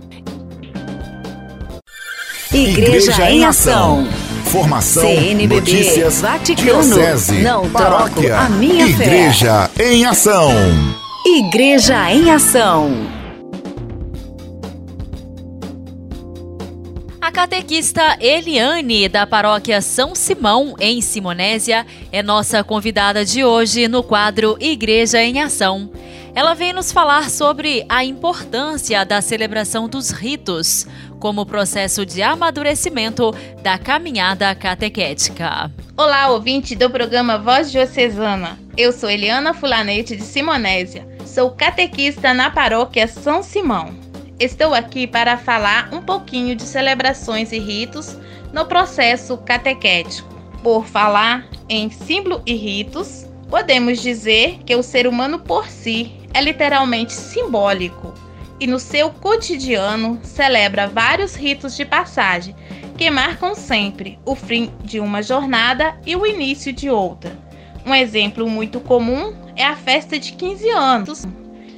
Igreja, 2.52 3.12
Igreja 3.12 3.32
em 3.32 3.46
Ação. 3.46 4.31
Informação, 4.52 5.04
CNBB, 5.04 5.56
notícias, 5.56 6.20
Vaticano, 6.20 6.84
diocese, 6.84 7.42
não 7.42 7.70
paróquia, 7.70 8.38
a 8.38 8.50
minha 8.50 8.86
Igreja 8.86 9.70
fé. 9.74 9.94
em 9.94 10.06
Ação. 10.06 10.52
Igreja 11.26 12.12
em 12.12 12.30
Ação. 12.30 12.92
A 17.22 17.32
catequista 17.32 18.18
Eliane, 18.20 19.08
da 19.08 19.26
paróquia 19.26 19.80
São 19.82 20.14
Simão, 20.14 20.76
em 20.82 21.00
Simonésia, 21.00 21.86
é 22.12 22.22
nossa 22.22 22.62
convidada 22.62 23.24
de 23.24 23.46
hoje 23.46 23.88
no 23.88 24.04
quadro 24.04 24.58
Igreja 24.60 25.24
em 25.24 25.42
Ação. 25.42 25.90
Ela 26.34 26.54
vem 26.54 26.72
nos 26.72 26.94
falar 26.94 27.30
sobre 27.30 27.86
a 27.90 28.06
importância 28.06 29.04
da 29.04 29.22
celebração 29.22 29.90
dos 29.90 30.12
ritos, 30.12 30.88
como 31.20 31.46
processo 31.46 32.06
de 32.06 32.22
amadurecimento 32.22 33.36
da 33.62 33.78
caminhada 33.78 34.56
catequética. 34.56 35.70
Olá, 35.98 36.30
ouvinte 36.30 36.74
do 36.74 36.90
programa 36.90 37.38
Voz 37.38 37.70
Diocesana. 37.70 38.58
Eu 38.78 38.94
sou 38.94 39.10
Eliana 39.10 39.54
Fulanete 39.54 40.16
de 40.16 40.24
Simonésia. 40.24 41.06
Sou 41.26 41.52
catequista 41.52 42.34
na 42.34 42.50
paróquia 42.50 43.10
São 43.10 43.44
Simão. 43.44 43.94
Estou 44.40 44.74
aqui 44.74 45.06
para 45.06 45.38
falar 45.38 45.90
um 45.94 46.02
pouquinho 46.02 46.56
de 46.56 46.64
celebrações 46.64 47.52
e 47.52 47.60
ritos 47.60 48.18
no 48.54 48.66
processo 48.66 49.38
catequético. 49.38 50.34
Por 50.64 50.86
falar 50.86 51.46
em 51.68 51.90
símbolo 51.90 52.42
e 52.46 52.54
ritos, 52.54 53.26
podemos 53.50 54.02
dizer 54.02 54.60
que 54.66 54.74
o 54.78 54.82
ser 54.82 55.08
humano 55.08 55.38
por 55.38 55.68
si 55.68 56.21
é 56.34 56.42
literalmente 56.42 57.14
simbólico 57.14 58.14
e 58.60 58.68
no 58.68 58.80
seu 58.80 59.10
cotidiano 59.10 60.20
celebra 60.24 60.88
vários 60.88 61.36
ritos 61.36 61.76
de 61.76 61.84
passagem 61.84 62.56
que 62.98 63.10
marcam 63.10 63.56
sempre 63.56 64.20
o 64.24 64.36
fim 64.36 64.72
de 64.84 65.00
uma 65.00 65.24
jornada 65.24 65.98
e 66.06 66.16
o 66.16 66.26
início 66.26 66.72
de 66.72 66.90
outra. 66.90 67.36
Um 67.86 67.96
exemplo 67.96 68.48
muito 68.48 68.80
comum 68.80 69.34
é 69.56 69.66
a 69.66 69.76
festa 69.76 70.20
de 70.20 70.34
15 70.34 70.70
anos 70.70 71.28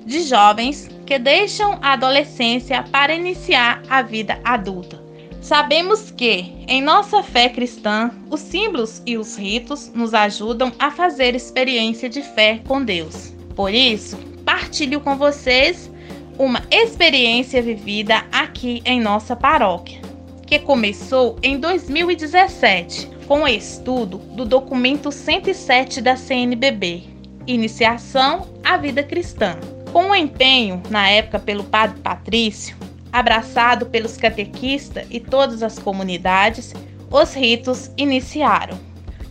de 0.06 0.22
jovens 0.24 0.90
que 1.06 1.18
deixam 1.18 1.80
a 1.82 1.94
adolescência 1.94 2.84
para 2.84 3.16
iniciar 3.16 3.82
a 3.90 4.02
vida 4.02 4.38
adulta. 4.44 5.02
Sabemos 5.42 6.12
que, 6.12 6.54
em 6.68 6.82
nossa 6.82 7.22
fé 7.22 7.50
cristã, 7.50 8.12
os 8.30 8.40
símbolos 8.40 9.02
e 9.06 9.18
os 9.18 9.38
ritos 9.38 9.92
nos 9.94 10.14
ajudam 10.14 10.72
a 10.80 10.90
fazer 10.90 11.36
experiência 11.36 12.10
de 12.10 12.22
fé 12.22 12.62
com 12.66 12.84
Deus. 12.84 13.34
Por 13.56 13.74
isso, 13.74 14.18
partilho 14.54 15.02
com 15.02 15.16
vocês 15.16 15.92
uma 16.38 16.62
experiência 16.70 17.60
vivida 17.60 18.24
aqui 18.32 18.84
em 18.86 19.02
nossa 19.02 19.36
paróquia, 19.36 20.00
que 20.46 20.60
começou 20.60 21.40
em 21.42 21.58
2017 21.58 23.10
com 23.28 23.42
o 23.42 23.48
estudo 23.48 24.20
do 24.20 24.46
documento 24.46 25.12
107 25.12 26.02
da 26.02 26.16
CNBB, 26.16 27.02
Iniciação 27.48 28.48
à 28.64 28.78
Vida 28.78 29.02
Cristã. 29.02 29.58
Com 29.92 30.12
o 30.12 30.16
empenho, 30.16 30.84
na 30.88 31.10
época, 31.10 31.40
pelo 31.40 31.64
Padre 31.64 32.00
Patrício, 32.02 32.78
abraçado 33.12 33.88
pelos 33.88 34.18
catequistas 34.18 35.08
e 35.10 35.20
todas 35.20 35.64
as 35.64 35.80
comunidades, 35.80 36.76
os 37.10 37.34
ritos 37.34 37.90
iniciaram. 37.98 38.80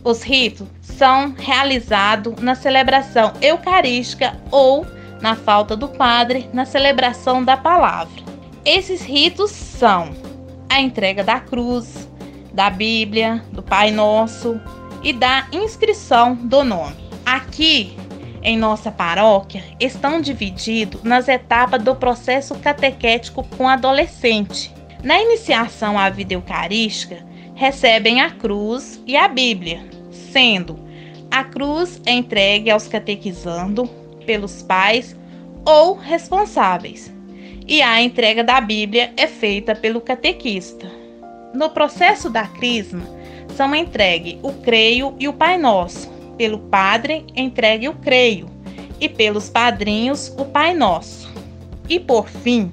Os 0.03 0.21
ritos 0.21 0.67
são 0.81 1.33
realizados 1.37 2.35
na 2.41 2.55
celebração 2.55 3.31
eucarística 3.41 4.37
ou, 4.51 4.85
na 5.23 5.37
falta 5.37 5.73
do 5.77 5.87
padre, 5.87 6.49
na 6.51 6.65
celebração 6.65 7.41
da 7.41 7.55
palavra. 7.55 8.21
Esses 8.65 9.01
ritos 9.01 9.51
são 9.51 10.09
a 10.69 10.81
entrega 10.81 11.23
da 11.23 11.39
cruz, 11.39 12.09
da 12.53 12.69
Bíblia, 12.69 13.41
do 13.53 13.63
Pai 13.63 13.89
Nosso 13.89 14.59
e 15.01 15.13
da 15.13 15.47
inscrição 15.53 16.35
do 16.35 16.61
nome. 16.65 16.97
Aqui 17.25 17.95
em 18.41 18.57
nossa 18.57 18.91
paróquia 18.91 19.63
estão 19.79 20.19
divididos 20.19 21.01
nas 21.03 21.29
etapas 21.29 21.81
do 21.81 21.95
processo 21.95 22.55
catequético 22.55 23.45
com 23.55 23.69
adolescente. 23.69 24.73
Na 25.01 25.21
iniciação 25.21 25.97
à 25.97 26.09
vida 26.09 26.33
eucarística, 26.33 27.25
recebem 27.55 28.19
a 28.19 28.29
cruz 28.29 29.01
e 29.07 29.15
a 29.15 29.29
Bíblia, 29.29 29.85
sendo 30.11 30.77
a 31.31 31.45
cruz 31.45 32.01
entregue 32.05 32.69
aos 32.69 32.89
catequizando 32.89 34.02
pelos 34.23 34.61
pais 34.61 35.15
ou 35.65 35.95
responsáveis, 35.95 37.13
e 37.67 37.81
a 37.81 38.01
entrega 38.01 38.43
da 38.43 38.59
Bíblia 38.59 39.13
é 39.15 39.27
feita 39.27 39.73
pelo 39.73 40.01
catequista. 40.01 40.91
No 41.53 41.69
processo 41.69 42.29
da 42.29 42.47
crisma, 42.47 43.03
são 43.55 43.75
entregues 43.75 44.37
o 44.41 44.51
creio 44.53 45.15
e 45.19 45.27
o 45.27 45.33
Pai 45.33 45.57
Nosso, 45.57 46.09
pelo 46.37 46.59
padre, 46.59 47.25
entregue 47.35 47.87
o 47.87 47.93
creio, 47.93 48.49
e 48.99 49.07
pelos 49.07 49.49
padrinhos, 49.49 50.33
o 50.37 50.45
Pai 50.45 50.73
Nosso. 50.73 51.31
E 51.87 51.99
por 51.99 52.27
fim, 52.27 52.71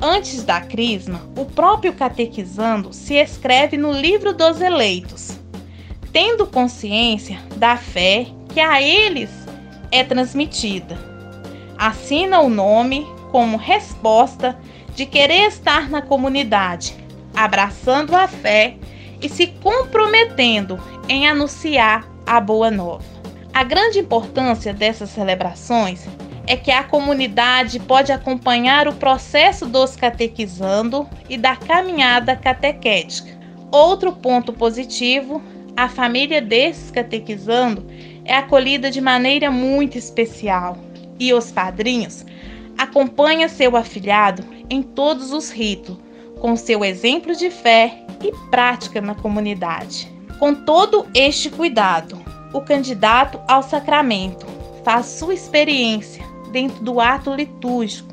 antes 0.00 0.42
da 0.42 0.60
crisma, 0.60 1.20
o 1.36 1.44
próprio 1.44 1.92
catequizando 1.92 2.92
se 2.92 3.14
escreve 3.14 3.76
no 3.76 3.92
livro 3.92 4.32
dos 4.32 4.60
eleitos, 4.60 5.38
tendo 6.12 6.46
consciência 6.46 7.38
da 7.56 7.76
fé 7.76 8.26
que 8.52 8.60
a 8.60 8.80
eles 8.80 9.43
é 9.94 10.02
transmitida. 10.02 10.98
Assina 11.78 12.40
o 12.40 12.48
nome 12.48 13.06
como 13.30 13.56
resposta 13.56 14.58
de 14.92 15.06
querer 15.06 15.46
estar 15.46 15.88
na 15.88 16.02
comunidade, 16.02 16.96
abraçando 17.32 18.16
a 18.16 18.26
fé 18.26 18.74
e 19.22 19.28
se 19.28 19.46
comprometendo 19.46 20.80
em 21.08 21.28
anunciar 21.28 22.08
a 22.26 22.40
Boa 22.40 22.72
Nova. 22.72 23.04
A 23.52 23.62
grande 23.62 24.00
importância 24.00 24.74
dessas 24.74 25.10
celebrações 25.10 26.08
é 26.44 26.56
que 26.56 26.72
a 26.72 26.82
comunidade 26.82 27.78
pode 27.78 28.10
acompanhar 28.10 28.88
o 28.88 28.94
processo 28.94 29.64
dos 29.64 29.94
catequizando 29.94 31.08
e 31.28 31.36
da 31.36 31.54
caminhada 31.54 32.34
catequética. 32.34 33.30
Outro 33.70 34.12
ponto 34.12 34.52
positivo, 34.52 35.40
a 35.76 35.88
família 35.88 36.42
desses 36.42 36.90
catequizando 36.90 37.86
é 38.24 38.36
acolhida 38.36 38.90
de 38.90 39.00
maneira 39.00 39.50
muito 39.50 39.98
especial 39.98 40.76
e 41.18 41.32
os 41.32 41.50
padrinhos 41.50 42.24
acompanham 42.76 43.48
seu 43.48 43.76
afilhado 43.76 44.44
em 44.68 44.82
todos 44.82 45.32
os 45.32 45.50
ritos, 45.50 45.96
com 46.40 46.56
seu 46.56 46.84
exemplo 46.84 47.34
de 47.34 47.50
fé 47.50 48.04
e 48.22 48.32
prática 48.50 49.00
na 49.00 49.14
comunidade. 49.14 50.12
Com 50.38 50.54
todo 50.54 51.06
este 51.14 51.50
cuidado, 51.50 52.20
o 52.52 52.60
candidato 52.60 53.40
ao 53.48 53.62
sacramento 53.62 54.46
faz 54.82 55.06
sua 55.06 55.34
experiência 55.34 56.24
dentro 56.50 56.82
do 56.84 57.00
ato 57.00 57.34
litúrgico, 57.34 58.12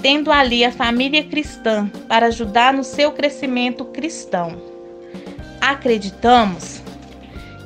tendo 0.00 0.30
ali 0.30 0.64
a 0.64 0.72
família 0.72 1.24
cristã 1.24 1.88
para 2.08 2.26
ajudar 2.26 2.72
no 2.72 2.84
seu 2.84 3.12
crescimento 3.12 3.84
cristão. 3.86 4.56
Acreditamos 5.60 6.82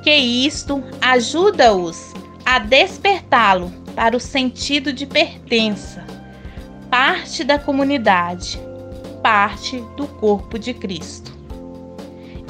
que 0.03 0.15
isto 0.15 0.83
ajuda-os 1.01 2.13
a 2.45 2.59
despertá-lo 2.59 3.71
para 3.95 4.17
o 4.17 4.21
sentido 4.21 4.93
de 4.93 5.07
pertença, 5.07 6.05
parte 6.91 7.45
da 7.45 7.59
comunidade, 7.59 8.61
parte 9.23 9.81
do 9.97 10.07
corpo 10.07 10.59
de 10.59 10.73
Cristo. 10.73 11.33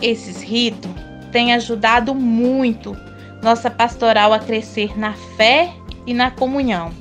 Esses 0.00 0.40
ritos 0.40 0.90
tem 1.32 1.52
ajudado 1.52 2.14
muito 2.14 2.96
nossa 3.42 3.70
pastoral 3.70 4.32
a 4.32 4.38
crescer 4.38 4.98
na 4.98 5.14
fé 5.36 5.72
e 6.06 6.14
na 6.14 6.30
comunhão, 6.30 6.92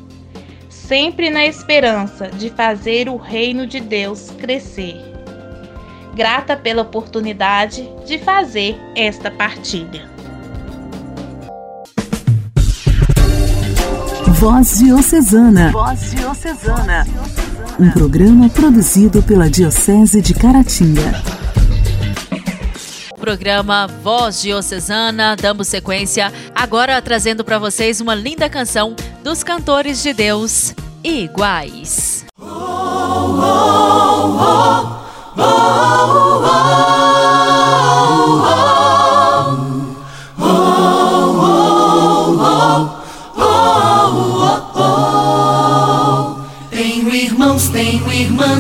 sempre 0.70 1.30
na 1.30 1.46
esperança 1.46 2.28
de 2.28 2.50
fazer 2.50 3.10
o 3.10 3.18
reino 3.18 3.68
de 3.68 3.80
Deus 3.80 4.32
crescer. 4.32 4.96
Grata 6.16 6.58
pela 6.58 6.82
oportunidade 6.82 7.88
de 8.06 8.18
fazer 8.18 8.78
esta 8.96 9.30
partilha. 9.30 10.19
Voz 14.40 14.80
Diocesana. 14.80 15.70
Voz 15.74 16.12
Diocesana. 16.12 17.06
Um 17.78 17.92
programa 17.92 18.48
produzido 18.50 19.22
pela 19.22 19.50
Diocese 19.50 20.22
de 20.22 20.34
Caratinga 20.34 21.22
programa 23.20 23.86
Voz 24.02 24.42
Diocesana. 24.42 25.36
Damos 25.36 25.68
sequência 25.68 26.32
agora 26.56 27.02
trazendo 27.02 27.44
para 27.44 27.60
vocês 27.60 28.00
uma 28.00 28.16
linda 28.16 28.50
canção 28.50 28.96
dos 29.22 29.44
cantores 29.44 30.02
de 30.02 30.14
Deus 30.14 30.74
iguais. 31.04 32.26
Oh, 32.40 32.46
oh, 32.46 34.40
oh, 35.38 36.99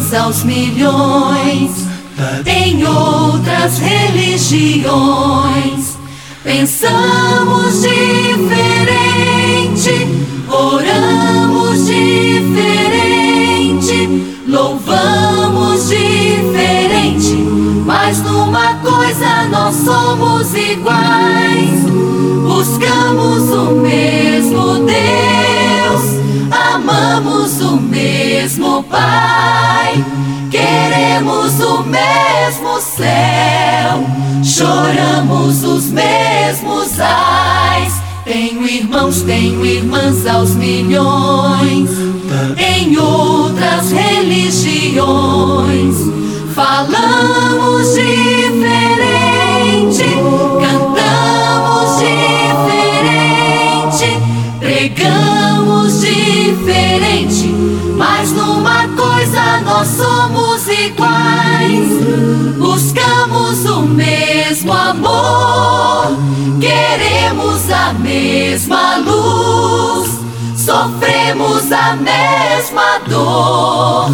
irmãs 0.10 0.14
aos 0.14 0.44
milhões 0.44 1.88
em 2.46 2.86
outras 2.86 3.80
religiões. 3.80 4.90
Pensamos 6.44 7.82
diferente, 7.82 9.12
oramos 10.50 11.86
diferente, 11.86 13.08
louvamos 14.48 15.90
diferente, 15.90 17.36
mas 17.86 18.22
numa 18.24 18.76
coisa 18.76 19.48
nós 19.50 19.76
somos 19.76 20.54
iguais. 20.56 21.84
Buscamos 22.48 23.50
o 23.52 23.72
mesmo 23.76 24.86
Deus, 24.86 25.29
mesmo 28.40 28.82
Pai 28.84 30.06
Queremos 30.50 31.60
o 31.60 31.84
mesmo 31.84 32.82
céu, 32.82 34.04
choramos 34.44 35.64
os 35.64 35.92
mesmos 35.92 37.00
ais. 37.00 37.94
Tenho 38.26 38.68
irmãos, 38.68 39.22
tenho 39.22 39.64
irmãs 39.64 40.26
aos 40.26 40.56
milhões, 40.56 41.92
em 42.58 42.98
outras 42.98 43.92
religiões. 43.92 45.98
Falamos 46.56 47.94
diferente, 47.94 48.59
iguais, 60.90 62.58
buscamos 62.58 63.66
o 63.66 63.82
mesmo 63.84 64.74
amor, 64.74 66.18
queremos 66.60 67.70
a 67.72 67.94
mesma 67.94 68.98
luz, 68.98 70.20
sofremos 70.56 71.72
a 71.72 71.96
mesma 71.96 73.00
dor, 73.08 74.10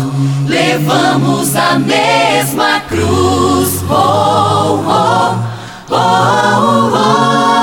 levamos 0.47 1.55
a 1.55 1.79
mesma 1.79 2.81
cruz. 2.81 3.83
Oh, 3.89 4.83
oh, 4.85 5.35
oh, 5.89 6.91
oh, 6.93 7.45
Um 7.47 7.54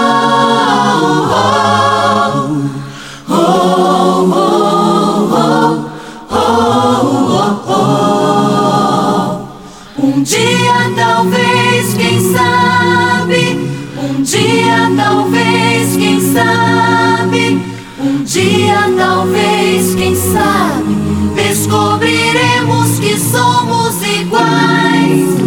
sabe? 20.23 20.95
Descobriremos 21.35 22.99
que 23.01 23.19
somos 23.19 24.01
iguais. 24.03 25.43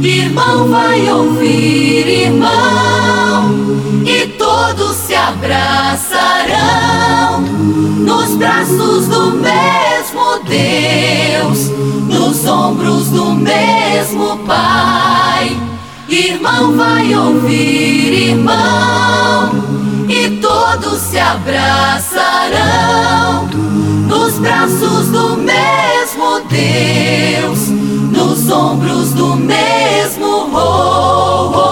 Irmão 0.00 0.68
vai 0.68 1.10
ouvir, 1.10 2.06
irmão, 2.06 3.54
e 4.06 4.26
todos 4.38 4.96
se 4.96 5.14
abraçarão 5.14 6.58
nos 7.40 8.36
braços 8.36 9.08
do 9.08 9.32
mesmo 9.32 10.38
Deus, 10.46 11.70
nos 12.08 12.46
ombros 12.46 13.10
do 13.10 13.32
mesmo 13.32 14.38
Pai. 14.46 15.56
Irmão 16.08 16.76
vai 16.76 17.14
ouvir, 17.14 18.30
irmão, 18.30 19.50
todos 20.80 21.00
se 21.00 21.18
abraçarão 21.18 22.58
nos 24.06 24.38
braços 24.38 25.08
do 25.08 25.36
mesmo 25.36 26.40
Deus, 26.48 27.68
nos 27.68 28.50
ombros 28.50 29.12
do 29.12 29.34
mesmo 29.36 30.48
oh, 30.54 31.67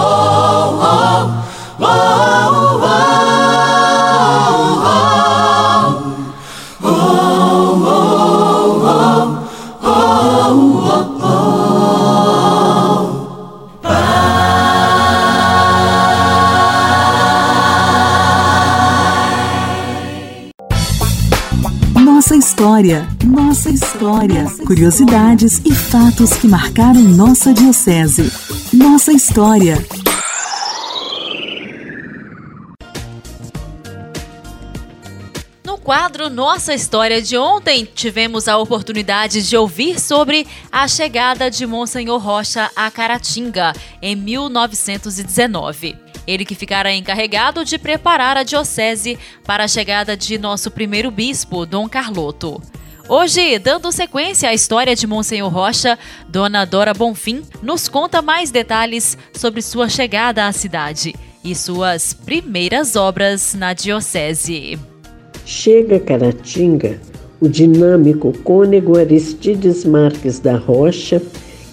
Nossa 22.27 22.35
história, 22.35 23.07
nossa 23.23 23.69
história. 23.69 24.43
Curiosidades 24.65 25.61
e 25.63 25.73
fatos 25.73 26.33
que 26.33 26.45
marcaram 26.45 27.01
nossa 27.01 27.53
diocese. 27.53 28.29
Nossa 28.73 29.13
história. 29.13 29.77
No 35.65 35.77
quadro 35.77 36.29
Nossa 36.29 36.73
História 36.73 37.21
de 37.21 37.37
ontem, 37.37 37.85
tivemos 37.85 38.49
a 38.49 38.57
oportunidade 38.57 39.47
de 39.47 39.55
ouvir 39.55 39.97
sobre 39.97 40.45
a 40.69 40.85
chegada 40.85 41.49
de 41.49 41.65
Monsenhor 41.65 42.21
Rocha 42.21 42.69
a 42.75 42.91
Caratinga 42.91 43.71
em 44.01 44.17
1919. 44.17 46.06
Ele 46.27 46.43
que 46.43 46.53
ficara 46.53 46.93
encarregado 46.93 47.63
de 47.63 47.77
preparar 47.77 48.35
a 48.35 48.43
diocese 48.43 49.17
para 49.45 49.63
a 49.63 49.67
chegada 49.67 50.17
de 50.17 50.37
nosso 50.37 50.69
primeiro 50.69 51.09
bispo, 51.09 51.65
Dom 51.65 51.87
Carloto. 51.87 52.61
Hoje, 53.09 53.57
dando 53.57 53.89
sequência 53.89 54.49
à 54.49 54.53
história 54.53 54.93
de 54.93 55.07
Monsenhor 55.07 55.49
Rocha, 55.49 55.97
Dona 56.27 56.65
Dora 56.65 56.93
Bonfim 56.93 57.41
nos 57.63 57.87
conta 57.87 58.21
mais 58.21 58.51
detalhes 58.51 59.17
sobre 59.31 59.61
sua 59.61 59.87
chegada 59.87 60.45
à 60.45 60.51
cidade 60.51 61.15
e 61.41 61.55
suas 61.55 62.11
primeiras 62.11 62.97
obras 62.97 63.53
na 63.53 63.71
diocese. 63.71 64.77
Chega 65.45 65.95
a 65.95 65.99
Caratinga 66.01 66.99
o 67.39 67.47
dinâmico 67.47 68.33
cônego 68.43 68.97
Aristides 68.97 69.85
Marques 69.85 70.39
da 70.39 70.57
Rocha, 70.57 71.21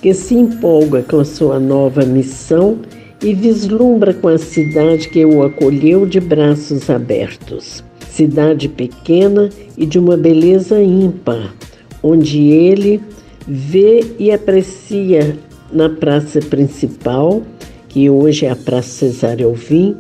que 0.03 0.13
se 0.13 0.35
empolga 0.35 1.03
com 1.03 1.21
a 1.21 1.25
sua 1.25 1.59
nova 1.59 2.05
missão 2.05 2.79
e 3.23 3.35
vislumbra 3.35 4.13
com 4.13 4.29
a 4.29 4.39
cidade 4.39 5.09
que 5.09 5.25
o 5.25 5.43
acolheu 5.43 6.07
de 6.07 6.21
braços 6.21 6.91
abertos. 6.91 7.83
Cidade 8.11 8.69
pequena 8.69 9.51
e 9.77 9.87
de 9.87 9.99
uma 9.99 10.17
beleza 10.17 10.81
ímpar, 10.83 11.55
onde 12.03 12.41
ele 12.49 13.01
vê 13.47 14.05
e 14.19 14.31
aprecia 14.31 15.37
na 15.73 15.89
praça 15.89 16.41
principal, 16.41 17.43
que 17.89 18.09
hoje 18.09 18.47
é 18.47 18.51
a 18.51 18.57
Praça 18.57 18.89
Cesário 18.89 19.49
Alvim, 19.49 19.97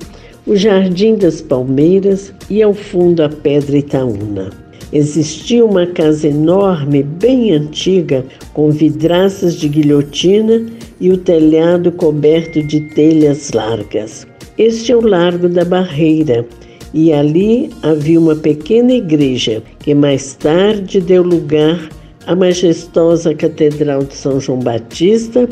o 0.46 0.56
Jardim 0.56 1.14
das 1.16 1.40
Palmeiras 1.40 2.32
e 2.50 2.62
ao 2.62 2.74
fundo 2.74 3.22
a 3.22 3.28
Pedra 3.28 3.78
Itaúna. 3.78 4.63
Existia 4.94 5.64
uma 5.64 5.88
casa 5.88 6.28
enorme, 6.28 7.02
bem 7.02 7.50
antiga, 7.50 8.24
com 8.52 8.70
vidraças 8.70 9.56
de 9.56 9.68
guilhotina 9.68 10.64
e 11.00 11.10
o 11.10 11.18
telhado 11.18 11.90
coberto 11.90 12.62
de 12.62 12.80
telhas 12.94 13.50
largas. 13.50 14.24
Este 14.56 14.92
é 14.92 14.96
o 14.96 15.04
Largo 15.04 15.48
da 15.48 15.64
Barreira, 15.64 16.46
e 16.94 17.12
ali 17.12 17.70
havia 17.82 18.20
uma 18.20 18.36
pequena 18.36 18.92
igreja 18.92 19.60
que 19.80 19.92
mais 19.92 20.34
tarde 20.34 21.00
deu 21.00 21.24
lugar 21.24 21.88
à 22.28 22.36
majestosa 22.36 23.34
Catedral 23.34 24.04
de 24.04 24.14
São 24.14 24.38
João 24.38 24.60
Batista, 24.60 25.48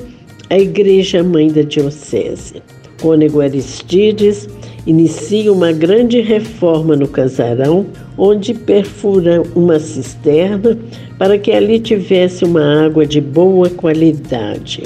a 0.50 0.58
Igreja 0.58 1.20
Mãe 1.24 1.50
da 1.50 1.62
Diocese. 1.62 2.62
Cônego 3.00 3.40
Aristides 3.40 4.48
inicia 4.86 5.52
uma 5.52 5.72
grande 5.72 6.20
reforma 6.20 6.96
no 6.96 7.06
casarão, 7.06 7.86
onde 8.18 8.52
perfura 8.54 9.42
uma 9.54 9.78
cisterna 9.78 10.76
para 11.18 11.38
que 11.38 11.52
ali 11.52 11.78
tivesse 11.78 12.44
uma 12.44 12.84
água 12.84 13.06
de 13.06 13.20
boa 13.20 13.70
qualidade. 13.70 14.82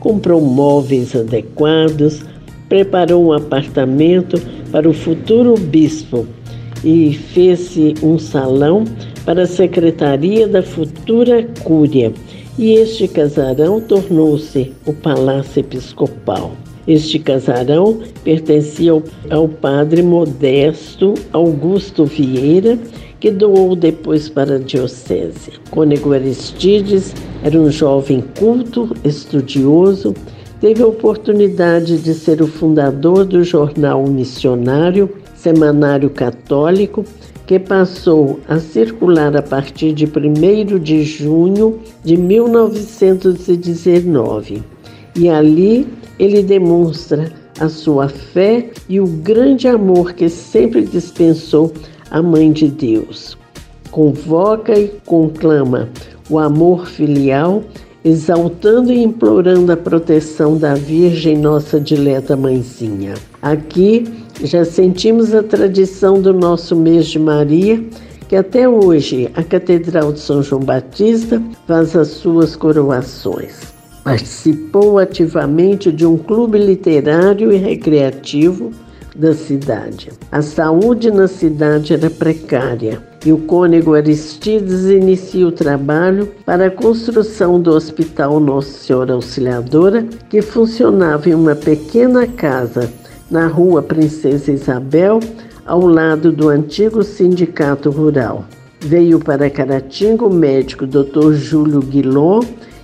Comprou 0.00 0.40
móveis 0.40 1.14
adequados, 1.14 2.22
preparou 2.68 3.26
um 3.26 3.32
apartamento 3.32 4.40
para 4.72 4.88
o 4.88 4.92
futuro 4.92 5.54
bispo 5.54 6.26
e 6.84 7.14
fez-se 7.14 7.94
um 8.02 8.18
salão 8.18 8.84
para 9.24 9.42
a 9.42 9.46
secretaria 9.46 10.46
da 10.46 10.62
futura 10.62 11.46
cúria. 11.62 12.12
E 12.58 12.72
este 12.72 13.06
casarão 13.06 13.80
tornou-se 13.80 14.72
o 14.86 14.92
Palácio 14.92 15.60
Episcopal. 15.60 16.52
Este 16.86 17.18
casarão 17.18 18.00
pertencia 18.22 18.92
ao, 18.92 19.02
ao 19.30 19.48
padre 19.48 20.02
Modesto 20.02 21.14
Augusto 21.32 22.04
Vieira, 22.04 22.78
que 23.18 23.30
doou 23.30 23.74
depois 23.74 24.28
para 24.28 24.56
a 24.56 24.58
diocese. 24.58 25.52
Cônego 25.70 26.12
Aristides 26.12 27.14
era 27.42 27.58
um 27.58 27.70
jovem 27.70 28.22
culto, 28.38 28.94
estudioso, 29.02 30.12
teve 30.60 30.82
a 30.82 30.86
oportunidade 30.86 31.96
de 31.98 32.14
ser 32.14 32.40
o 32.40 32.46
fundador 32.46 33.24
do 33.24 33.42
jornal 33.42 34.06
missionário 34.06 35.10
Semanário 35.34 36.10
Católico, 36.10 37.04
que 37.46 37.58
passou 37.58 38.38
a 38.48 38.58
circular 38.58 39.36
a 39.36 39.42
partir 39.42 39.92
de 39.92 40.06
1 40.06 40.78
de 40.80 41.04
junho 41.04 41.78
de 42.02 42.16
1919. 42.16 44.62
E 45.14 45.28
ali 45.28 45.86
ele 46.18 46.42
demonstra 46.42 47.32
a 47.60 47.68
sua 47.68 48.08
fé 48.08 48.70
e 48.88 49.00
o 49.00 49.06
grande 49.06 49.66
amor 49.68 50.12
que 50.12 50.28
sempre 50.28 50.82
dispensou 50.82 51.72
a 52.10 52.22
Mãe 52.22 52.52
de 52.52 52.68
Deus. 52.68 53.36
Convoca 53.90 54.78
e 54.78 54.88
conclama 55.04 55.88
o 56.28 56.38
amor 56.38 56.86
filial, 56.86 57.62
exaltando 58.04 58.92
e 58.92 59.02
implorando 59.02 59.72
a 59.72 59.76
proteção 59.76 60.56
da 60.56 60.74
Virgem, 60.74 61.36
nossa 61.36 61.80
dileta 61.80 62.36
mãezinha. 62.36 63.14
Aqui 63.40 64.04
já 64.42 64.64
sentimos 64.64 65.34
a 65.34 65.42
tradição 65.42 66.20
do 66.20 66.32
nosso 66.32 66.76
mês 66.76 67.06
de 67.06 67.18
Maria, 67.18 67.82
que 68.28 68.36
até 68.36 68.68
hoje 68.68 69.30
a 69.34 69.42
Catedral 69.42 70.12
de 70.12 70.20
São 70.20 70.42
João 70.42 70.62
Batista 70.62 71.42
faz 71.66 71.96
as 71.96 72.08
suas 72.08 72.54
coroações. 72.54 73.75
Participou 74.06 75.00
ativamente 75.00 75.90
de 75.90 76.06
um 76.06 76.16
clube 76.16 76.58
literário 76.58 77.52
e 77.52 77.56
recreativo 77.56 78.70
da 79.16 79.34
cidade. 79.34 80.12
A 80.30 80.40
saúde 80.40 81.10
na 81.10 81.26
cidade 81.26 81.92
era 81.92 82.08
precária 82.08 83.02
e 83.24 83.32
o 83.32 83.38
cônego 83.38 83.94
Aristides 83.94 84.84
inicia 84.84 85.48
o 85.48 85.50
trabalho 85.50 86.28
para 86.44 86.66
a 86.66 86.70
construção 86.70 87.60
do 87.60 87.72
Hospital 87.72 88.38
Nossa 88.38 88.78
Senhora 88.78 89.14
Auxiliadora, 89.14 90.06
que 90.30 90.40
funcionava 90.40 91.28
em 91.28 91.34
uma 91.34 91.56
pequena 91.56 92.28
casa 92.28 92.88
na 93.28 93.48
rua 93.48 93.82
Princesa 93.82 94.52
Isabel, 94.52 95.18
ao 95.66 95.84
lado 95.84 96.30
do 96.30 96.48
antigo 96.48 97.02
Sindicato 97.02 97.90
Rural. 97.90 98.44
Veio 98.78 99.18
para 99.18 99.50
Caratinga 99.50 100.26
o 100.26 100.32
médico 100.32 100.86
Dr. 100.86 101.32
Júlio 101.32 101.80
Guilon 101.80 102.38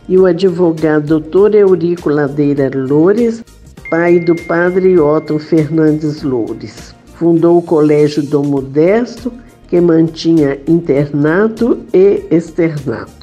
e 0.08 0.18
o 0.18 0.26
advogado 0.26 1.20
Dr. 1.20 1.54
Eurico 1.54 2.08
Ladeira 2.08 2.70
Loures, 2.74 3.44
pai 3.90 4.18
do 4.18 4.34
padre 4.34 4.98
Otto 4.98 5.38
Fernandes 5.38 6.22
Loures. 6.22 6.94
Fundou 7.14 7.58
o 7.58 7.62
Colégio 7.62 8.22
Dom 8.22 8.44
Modesto, 8.44 9.32
que 9.68 9.80
mantinha 9.80 10.58
internato 10.66 11.78
e 11.92 12.24
externato. 12.30 13.21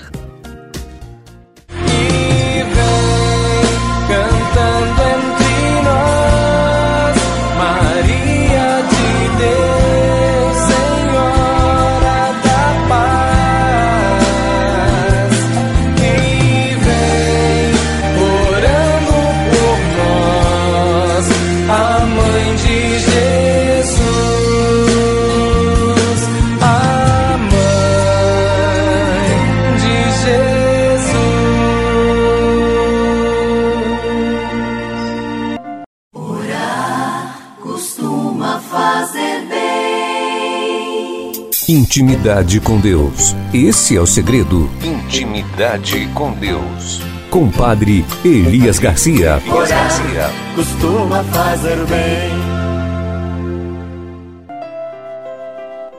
Intimidade 41.90 42.60
com 42.60 42.80
Deus. 42.80 43.36
Esse 43.52 43.98
é 43.98 44.00
o 44.00 44.06
segredo. 44.06 44.70
Intimidade 44.84 46.08
com 46.14 46.32
Deus. 46.34 47.02
Com 47.32 47.50
Padre 47.50 48.06
Elias 48.24 48.78
Garcia. 48.78 49.42
Elias 49.44 49.70
Garcia. 49.70 50.30
Costuma 50.54 51.24
fazer 51.24 51.78
bem. 51.88 52.30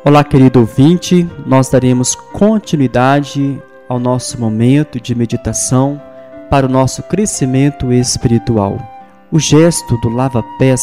Olá, 0.04 0.22
querido 0.22 0.60
ouvinte. 0.60 1.28
Nós 1.44 1.68
daremos 1.68 2.14
continuidade 2.14 3.60
ao 3.88 3.98
nosso 3.98 4.40
momento 4.40 5.00
de 5.00 5.12
meditação 5.12 6.00
para 6.48 6.66
o 6.66 6.70
nosso 6.70 7.02
crescimento 7.02 7.92
espiritual. 7.92 8.78
O 9.28 9.40
gesto 9.40 9.96
do 9.96 10.08
lava-pés 10.08 10.80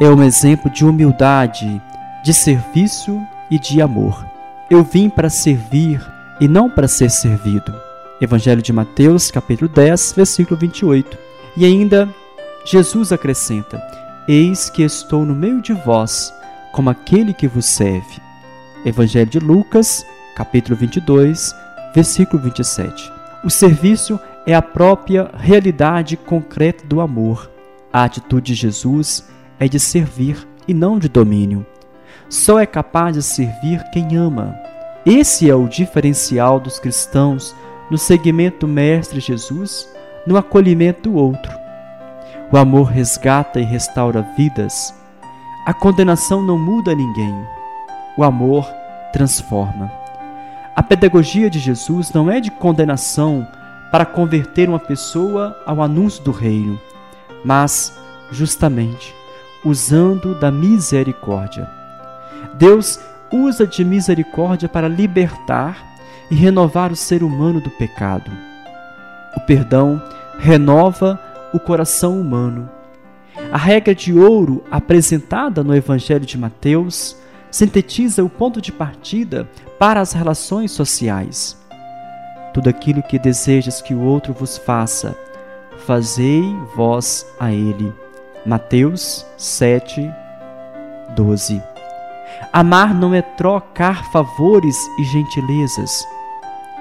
é 0.00 0.08
um 0.08 0.22
exemplo 0.22 0.70
de 0.70 0.84
humildade, 0.84 1.82
de 2.24 2.32
serviço 2.32 3.20
e 3.52 3.58
de 3.58 3.82
amor. 3.82 4.24
Eu 4.70 4.82
vim 4.82 5.10
para 5.10 5.28
servir 5.28 6.00
e 6.40 6.48
não 6.48 6.70
para 6.70 6.88
ser 6.88 7.10
servido. 7.10 7.74
Evangelho 8.18 8.62
de 8.62 8.72
Mateus, 8.72 9.30
capítulo 9.30 9.70
10, 9.70 10.14
versículo 10.16 10.58
28. 10.58 11.18
E 11.58 11.66
ainda 11.66 12.08
Jesus 12.64 13.12
acrescenta: 13.12 13.78
Eis 14.26 14.70
que 14.70 14.82
estou 14.82 15.26
no 15.26 15.34
meio 15.34 15.60
de 15.60 15.74
vós, 15.74 16.32
como 16.72 16.88
aquele 16.88 17.34
que 17.34 17.46
vos 17.46 17.66
serve. 17.66 18.22
Evangelho 18.86 19.28
de 19.28 19.38
Lucas, 19.38 20.06
capítulo 20.34 20.74
22, 20.74 21.54
versículo 21.94 22.42
27. 22.42 23.12
O 23.44 23.50
serviço 23.50 24.18
é 24.46 24.54
a 24.54 24.62
própria 24.62 25.30
realidade 25.34 26.16
concreta 26.16 26.86
do 26.86 27.02
amor. 27.02 27.50
A 27.92 28.04
atitude 28.04 28.54
de 28.54 28.54
Jesus 28.54 29.28
é 29.60 29.68
de 29.68 29.78
servir 29.78 30.48
e 30.66 30.72
não 30.72 30.98
de 30.98 31.10
domínio. 31.10 31.66
Só 32.32 32.58
é 32.58 32.64
capaz 32.64 33.14
de 33.14 33.22
servir 33.22 33.84
quem 33.90 34.16
ama. 34.16 34.58
Esse 35.04 35.50
é 35.50 35.54
o 35.54 35.68
diferencial 35.68 36.58
dos 36.58 36.78
cristãos 36.78 37.54
no 37.90 37.98
seguimento 37.98 38.66
Mestre 38.66 39.20
Jesus, 39.20 39.86
no 40.26 40.38
acolhimento 40.38 41.10
do 41.10 41.14
outro. 41.14 41.52
O 42.50 42.56
amor 42.56 42.84
resgata 42.84 43.60
e 43.60 43.64
restaura 43.64 44.26
vidas. 44.34 44.94
A 45.66 45.74
condenação 45.74 46.42
não 46.42 46.56
muda 46.56 46.94
ninguém. 46.94 47.34
O 48.16 48.24
amor 48.24 48.66
transforma. 49.12 49.92
A 50.74 50.82
pedagogia 50.82 51.50
de 51.50 51.58
Jesus 51.58 52.14
não 52.14 52.30
é 52.30 52.40
de 52.40 52.50
condenação 52.50 53.46
para 53.90 54.06
converter 54.06 54.70
uma 54.70 54.78
pessoa 54.78 55.54
ao 55.66 55.82
anúncio 55.82 56.24
do 56.24 56.30
reino, 56.30 56.80
mas, 57.44 57.94
justamente, 58.30 59.14
usando 59.62 60.34
da 60.40 60.50
misericórdia. 60.50 61.81
Deus 62.54 63.00
usa 63.32 63.66
de 63.66 63.84
misericórdia 63.84 64.68
para 64.68 64.88
libertar 64.88 65.92
e 66.30 66.34
renovar 66.34 66.92
o 66.92 66.96
ser 66.96 67.22
humano 67.22 67.60
do 67.60 67.70
pecado. 67.70 68.30
O 69.36 69.40
perdão 69.40 70.02
renova 70.38 71.20
o 71.52 71.58
coração 71.58 72.20
humano. 72.20 72.68
A 73.50 73.58
regra 73.58 73.94
de 73.94 74.12
ouro 74.12 74.64
apresentada 74.70 75.62
no 75.62 75.74
Evangelho 75.74 76.24
de 76.24 76.38
Mateus 76.38 77.16
sintetiza 77.50 78.24
o 78.24 78.28
ponto 78.28 78.60
de 78.60 78.72
partida 78.72 79.48
para 79.78 80.00
as 80.00 80.12
relações 80.12 80.72
sociais. 80.72 81.56
Tudo 82.54 82.68
aquilo 82.68 83.02
que 83.02 83.18
desejas 83.18 83.80
que 83.80 83.94
o 83.94 84.02
outro 84.02 84.32
vos 84.32 84.58
faça, 84.58 85.16
fazei 85.86 86.42
vós 86.74 87.26
a 87.38 87.52
ele. 87.52 87.92
Mateus 88.44 89.26
7, 89.36 90.10
12. 91.14 91.71
Amar 92.52 92.94
não 92.94 93.14
é 93.14 93.22
trocar 93.22 94.04
favores 94.10 94.76
e 94.98 95.04
gentilezas. 95.04 96.06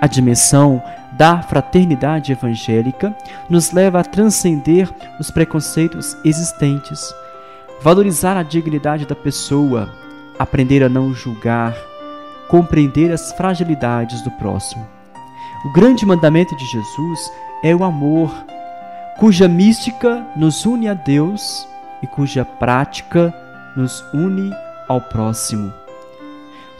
A 0.01 0.07
dimensão 0.07 0.81
da 1.11 1.41
fraternidade 1.41 2.31
evangélica 2.31 3.15
nos 3.49 3.71
leva 3.71 3.99
a 3.99 4.03
transcender 4.03 4.89
os 5.19 5.29
preconceitos 5.29 6.17
existentes, 6.23 7.13
valorizar 7.81 8.37
a 8.37 8.43
dignidade 8.43 9.05
da 9.05 9.15
pessoa, 9.15 9.89
aprender 10.39 10.83
a 10.83 10.89
não 10.89 11.13
julgar, 11.13 11.75
compreender 12.47 13.11
as 13.11 13.31
fragilidades 13.33 14.21
do 14.21 14.31
próximo. 14.31 14.87
O 15.65 15.71
grande 15.71 16.05
mandamento 16.05 16.55
de 16.55 16.65
Jesus 16.65 17.31
é 17.63 17.75
o 17.75 17.83
amor, 17.83 18.33
cuja 19.19 19.47
mística 19.47 20.25
nos 20.35 20.65
une 20.65 20.87
a 20.89 20.93
Deus 20.93 21.67
e 22.01 22.07
cuja 22.07 22.43
prática 22.43 23.33
nos 23.75 24.03
une 24.13 24.51
ao 24.91 25.01
próximo. 25.01 25.73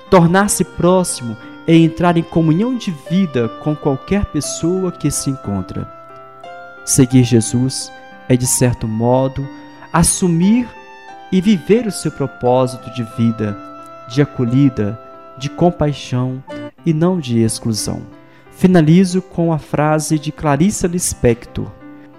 Tornar-se 0.09 0.63
próximo 0.63 1.37
é 1.65 1.75
entrar 1.75 2.17
em 2.17 2.23
comunhão 2.23 2.75
de 2.75 2.91
vida 3.09 3.47
com 3.63 3.75
qualquer 3.75 4.25
pessoa 4.25 4.91
que 4.91 5.09
se 5.09 5.29
encontra. 5.29 5.89
Seguir 6.83 7.23
Jesus 7.23 7.91
é, 8.27 8.35
de 8.35 8.45
certo 8.45 8.87
modo, 8.87 9.47
assumir 9.93 10.67
e 11.31 11.39
viver 11.39 11.87
o 11.87 11.91
seu 11.91 12.11
propósito 12.11 12.93
de 12.93 13.03
vida, 13.17 13.57
de 14.09 14.21
acolhida, 14.21 14.99
de 15.37 15.49
compaixão 15.49 16.43
e 16.85 16.93
não 16.93 17.19
de 17.19 17.39
exclusão. 17.39 18.01
Finalizo 18.51 19.21
com 19.21 19.53
a 19.53 19.57
frase 19.57 20.19
de 20.19 20.31
Clarissa 20.31 20.87
Lispector: 20.87 21.67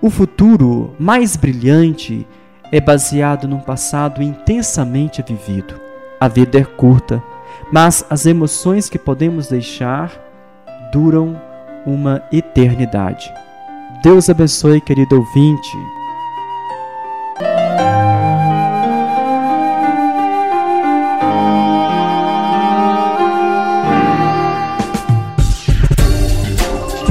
O 0.00 0.08
futuro 0.08 0.94
mais 0.98 1.36
brilhante 1.36 2.26
é 2.72 2.80
baseado 2.80 3.46
num 3.46 3.60
passado 3.60 4.22
intensamente 4.22 5.22
vivido. 5.22 5.78
A 6.18 6.26
vida 6.26 6.58
é 6.58 6.64
curta, 6.64 7.22
mas 7.70 8.04
as 8.08 8.24
emoções 8.24 8.88
que 8.88 8.98
podemos 8.98 9.48
deixar 9.48 10.10
duram 10.90 11.38
uma 11.84 12.22
eternidade. 12.32 13.32
Deus 14.02 14.30
abençoe, 14.30 14.80
querido 14.80 15.16
ouvinte. 15.16 15.76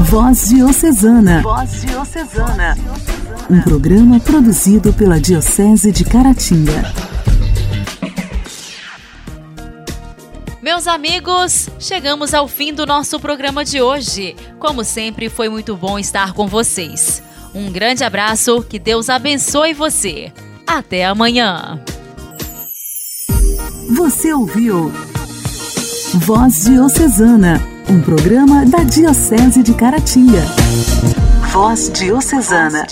Voz 0.10 0.50
Diocesana. 0.50 1.42
Voz 1.42 1.82
Diocesana. 1.82 2.76
Um 3.52 3.60
programa 3.60 4.18
produzido 4.18 4.94
pela 4.94 5.20
Diocese 5.20 5.92
de 5.92 6.06
Caratinga. 6.06 6.86
Meus 10.62 10.88
amigos, 10.88 11.70
chegamos 11.78 12.34
ao 12.34 12.48
fim 12.48 12.74
do 12.74 12.86
nosso 12.86 13.20
programa 13.20 13.66
de 13.66 13.82
hoje. 13.82 14.38
Como 14.58 14.86
sempre, 14.86 15.28
foi 15.28 15.50
muito 15.50 15.76
bom 15.76 16.00
estar 16.00 16.32
com 16.32 16.48
vocês. 16.48 17.22
Um 17.54 17.70
grande 17.70 18.06
abraço, 18.06 18.64
que 18.64 18.80
Deus 18.80 19.10
abençoe 19.10 19.74
você. 19.74 20.32
Até 20.66 21.04
amanhã. 21.04 21.78
Você 23.98 24.32
ouviu 24.32 24.94
Voz 26.14 26.64
Diocesana, 26.64 27.62
um 27.90 28.02
programa 28.02 28.66
da 28.66 28.82
Diocese 28.84 29.62
de 29.62 29.74
Caratinga. 29.74 30.46
Voz 31.52 31.92
Diocesana. 31.94 32.88